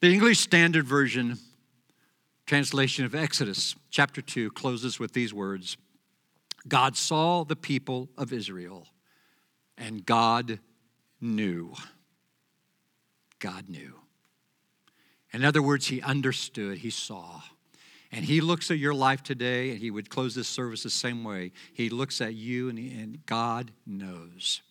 The 0.00 0.12
English 0.12 0.40
Standard 0.40 0.86
Version 0.86 1.38
translation 2.46 3.04
of 3.04 3.14
Exodus 3.14 3.76
chapter 3.90 4.22
2 4.22 4.50
closes 4.52 4.98
with 4.98 5.12
these 5.12 5.34
words 5.34 5.76
God 6.66 6.96
saw 6.96 7.44
the 7.44 7.56
people 7.56 8.08
of 8.18 8.32
Israel, 8.32 8.86
and 9.76 10.04
God 10.04 10.58
knew. 11.20 11.74
God 13.38 13.68
knew. 13.68 13.94
In 15.32 15.44
other 15.44 15.62
words, 15.62 15.86
he 15.86 16.02
understood, 16.02 16.78
he 16.78 16.90
saw. 16.90 17.42
And 18.10 18.24
he 18.24 18.40
looks 18.40 18.70
at 18.70 18.78
your 18.78 18.94
life 18.94 19.22
today, 19.22 19.70
and 19.70 19.78
he 19.78 19.90
would 19.90 20.08
close 20.08 20.34
this 20.34 20.48
service 20.48 20.82
the 20.82 20.90
same 20.90 21.24
way. 21.24 21.52
He 21.74 21.90
looks 21.90 22.20
at 22.20 22.34
you, 22.34 22.68
and, 22.68 22.78
he, 22.78 22.88
and 23.00 23.24
God 23.26 23.70
knows. 23.86 24.62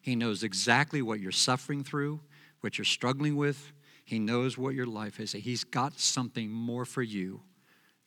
He 0.00 0.16
knows 0.16 0.42
exactly 0.42 1.02
what 1.02 1.20
you're 1.20 1.30
suffering 1.30 1.84
through, 1.84 2.20
what 2.60 2.78
you're 2.78 2.86
struggling 2.86 3.36
with. 3.36 3.72
He 4.04 4.18
knows 4.18 4.56
what 4.56 4.74
your 4.74 4.86
life 4.86 5.20
is. 5.20 5.32
He's 5.32 5.64
got 5.64 6.00
something 6.00 6.50
more 6.50 6.86
for 6.86 7.02
you 7.02 7.42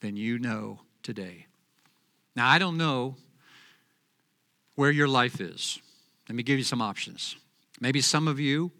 than 0.00 0.16
you 0.16 0.38
know 0.40 0.80
today. 1.04 1.46
Now, 2.34 2.48
I 2.48 2.58
don't 2.58 2.76
know 2.76 3.16
where 4.74 4.90
your 4.90 5.06
life 5.06 5.40
is. 5.40 5.78
Let 6.28 6.34
me 6.34 6.42
give 6.42 6.58
you 6.58 6.64
some 6.64 6.82
options. 6.82 7.36
Maybe 7.80 8.00
some 8.00 8.26
of 8.26 8.40
you 8.40 8.72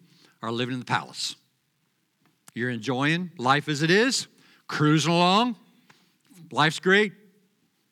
are 0.43 0.51
living 0.51 0.75
in 0.75 0.81
the 0.81 0.87
palace. 0.87 1.37
You're 2.55 2.71
enjoying 2.71 3.31
life 3.39 3.69
as 3.69 3.83
it 3.83 3.91
is, 3.91 4.27
cruising 4.67 5.13
along. 5.13 5.57
Life's 6.53 6.79
great. 6.79 7.13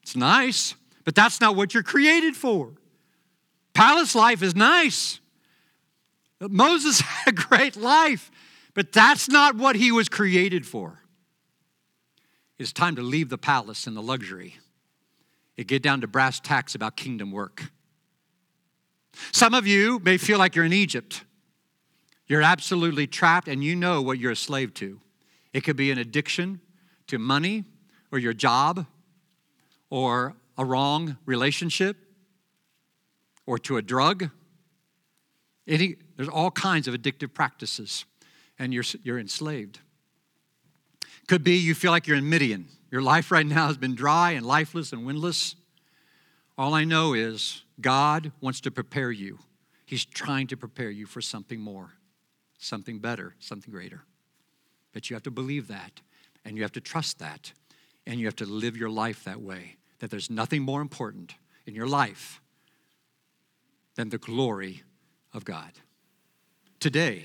It's 0.03 0.15
nice, 0.15 0.75
but 1.05 1.15
that's 1.15 1.41
not 1.41 1.57
what 1.57 1.75
you're 1.75 1.83
created 1.83 2.37
for. 2.37 2.75
Palace 3.75 4.15
life 4.15 4.43
is 4.43 4.55
nice. 4.55 5.21
Moses 6.41 7.01
had 7.01 7.29
a 7.29 7.33
great 7.33 7.77
life, 7.77 8.31
but 8.75 8.93
that's 8.93 9.29
not 9.29 9.57
what 9.57 9.77
he 9.77 9.91
was 9.91 10.09
created 10.09 10.67
for. 10.67 11.01
It's 12.59 12.73
time 12.73 12.97
to 12.97 13.03
leave 13.03 13.31
the 13.31 13.39
palace 13.39 13.87
and 13.87 13.97
the 13.97 14.03
luxury 14.03 14.59
and 15.57 15.67
get 15.67 15.83
down 15.83 16.03
to 16.03 16.07
brass 16.07 16.39
tacks 16.39 16.75
about 16.75 16.97
kingdom 16.97 17.33
work. 17.33 17.71
Some 19.33 19.55
of 19.55 19.67
you 19.67 19.99
may 20.01 20.19
feel 20.19 20.39
like 20.39 20.55
you're 20.55 20.65
in 20.65 20.73
Egypt. 20.73 21.25
You're 22.27 22.43
absolutely 22.43 23.07
trapped 23.07 23.49
and 23.49 23.65
you 23.65 23.75
know 23.75 24.03
what 24.03 24.19
you're 24.19 24.33
a 24.33 24.37
slave 24.37 24.75
to. 24.75 25.01
It 25.53 25.65
could 25.65 25.77
be 25.77 25.91
an 25.91 25.99
addiction 25.99 26.61
to 27.07 27.19
money 27.19 27.65
or 28.13 28.19
your 28.19 28.33
job 28.33 28.87
or 29.89 30.35
a 30.57 30.65
wrong 30.65 31.17
relationship 31.27 31.97
or 33.47 33.59
to 33.59 33.77
a 33.77 33.83
drug. 33.83 34.31
Any, 35.67 35.97
there's 36.17 36.29
all 36.29 36.51
kinds 36.51 36.89
of 36.89 36.95
addictive 36.95 37.33
practices 37.33 38.05
and 38.59 38.75
you're, 38.75 38.85
you're 39.03 39.19
enslaved. 39.19 39.81
Could 41.27 41.45
be 41.45 41.57
you 41.57 41.75
feel 41.75 41.91
like 41.91 42.07
you're 42.07 42.17
in 42.17 42.29
Midian. 42.29 42.69
Your 42.91 43.03
life 43.03 43.31
right 43.31 43.47
now 43.47 43.69
has 43.69 43.77
been 43.77 43.95
dry 43.95 44.33
and 44.33 44.45
lifeless 44.45 44.93
and 44.93 45.07
windless. 45.07 45.55
All 46.59 46.75
I 46.75 46.85
know 46.85 47.15
is 47.15 47.63
God 47.81 48.33
wants 48.41 48.61
to 48.63 48.71
prepare 48.71 49.11
you. 49.11 49.39
He's 49.87 50.05
trying 50.05 50.49
to 50.49 50.57
prepare 50.57 50.91
you 50.91 51.07
for 51.07 51.21
something 51.21 51.61
more, 51.61 51.93
something 52.59 52.99
better, 52.99 53.35
something 53.39 53.73
greater. 53.73 54.03
But 54.93 55.09
you 55.09 55.15
have 55.15 55.23
to 55.23 55.31
believe 55.31 55.69
that, 55.69 56.01
and 56.45 56.57
you 56.57 56.63
have 56.63 56.73
to 56.73 56.81
trust 56.81 57.19
that, 57.21 57.53
and 58.11 58.19
you 58.19 58.27
have 58.27 58.35
to 58.35 58.45
live 58.45 58.77
your 58.77 58.91
life 58.91 59.23
that 59.23 59.41
way 59.41 59.77
that 60.01 60.11
there's 60.11 60.29
nothing 60.29 60.63
more 60.63 60.81
important 60.81 61.35
in 61.65 61.77
your 61.77 61.87
life 61.87 62.41
than 63.95 64.09
the 64.09 64.19
glory 64.19 64.83
of 65.33 65.45
God. 65.45 65.71
Today, 66.81 67.23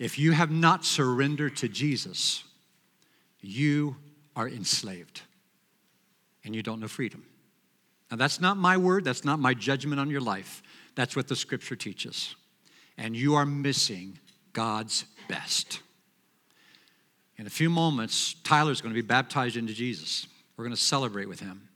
if 0.00 0.18
you 0.18 0.32
have 0.32 0.50
not 0.50 0.84
surrendered 0.84 1.56
to 1.58 1.68
Jesus, 1.68 2.42
you 3.40 3.94
are 4.34 4.48
enslaved 4.48 5.22
and 6.44 6.52
you 6.52 6.62
don't 6.62 6.80
know 6.80 6.88
freedom. 6.88 7.24
Now, 8.10 8.16
that's 8.16 8.40
not 8.40 8.56
my 8.56 8.76
word, 8.76 9.04
that's 9.04 9.24
not 9.24 9.38
my 9.38 9.54
judgment 9.54 10.00
on 10.00 10.10
your 10.10 10.20
life. 10.20 10.60
That's 10.96 11.14
what 11.14 11.28
the 11.28 11.36
scripture 11.36 11.76
teaches. 11.76 12.34
And 12.98 13.14
you 13.14 13.36
are 13.36 13.46
missing 13.46 14.18
God's 14.52 15.04
best. 15.28 15.82
In 17.38 17.46
a 17.46 17.50
few 17.50 17.68
moments, 17.68 18.34
Tyler's 18.44 18.80
going 18.80 18.94
to 18.94 19.00
be 19.00 19.06
baptized 19.06 19.56
into 19.56 19.74
Jesus. 19.74 20.26
We're 20.56 20.64
going 20.64 20.74
to 20.74 20.80
celebrate 20.80 21.28
with 21.28 21.40
him. 21.40 21.68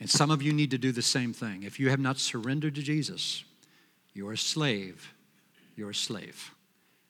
And 0.00 0.10
some 0.10 0.30
of 0.30 0.42
you 0.42 0.52
need 0.52 0.72
to 0.72 0.78
do 0.78 0.90
the 0.90 1.02
same 1.02 1.32
thing. 1.32 1.62
If 1.62 1.78
you 1.78 1.90
have 1.90 2.00
not 2.00 2.18
surrendered 2.18 2.74
to 2.74 2.82
Jesus, 2.82 3.44
you're 4.12 4.32
a 4.32 4.38
slave. 4.38 5.14
You're 5.76 5.90
a 5.90 5.94
slave. 5.94 6.52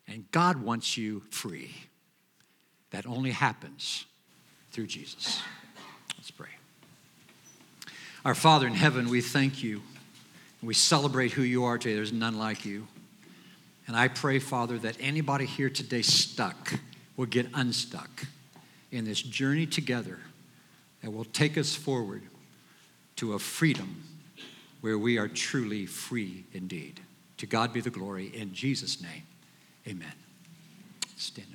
And 0.06 0.30
God 0.30 0.62
wants 0.62 0.96
you 0.96 1.22
free. 1.30 1.74
That 2.90 3.06
only 3.06 3.30
happens 3.30 4.04
through 4.70 4.86
Jesus. 4.86 5.40
Let's 6.18 6.30
pray. 6.30 6.50
Our 8.24 8.34
Father 8.34 8.66
in 8.66 8.74
heaven, 8.74 9.08
we 9.08 9.20
thank 9.20 9.62
you. 9.62 9.82
We 10.62 10.74
celebrate 10.74 11.32
who 11.32 11.42
you 11.42 11.64
are 11.64 11.78
today. 11.78 11.94
There's 11.96 12.12
none 12.12 12.38
like 12.38 12.64
you. 12.64 12.86
And 13.86 13.96
I 13.96 14.08
pray, 14.08 14.38
Father, 14.38 14.78
that 14.78 14.96
anybody 15.00 15.44
here 15.44 15.68
today 15.68 16.02
stuck 16.02 16.74
will 17.16 17.26
get 17.26 17.46
unstuck 17.54 18.26
in 18.90 19.04
this 19.04 19.22
journey 19.22 19.66
together 19.66 20.18
that 21.02 21.10
will 21.10 21.24
take 21.24 21.58
us 21.58 21.74
forward 21.74 22.22
to 23.16 23.34
a 23.34 23.38
freedom 23.38 24.02
where 24.80 24.98
we 24.98 25.18
are 25.18 25.28
truly 25.28 25.86
free 25.86 26.44
indeed. 26.52 27.00
To 27.38 27.46
God 27.46 27.72
be 27.72 27.80
the 27.80 27.90
glory. 27.90 28.26
In 28.34 28.52
Jesus' 28.52 29.00
name, 29.00 29.22
amen. 29.86 30.12
Stand. 31.16 31.48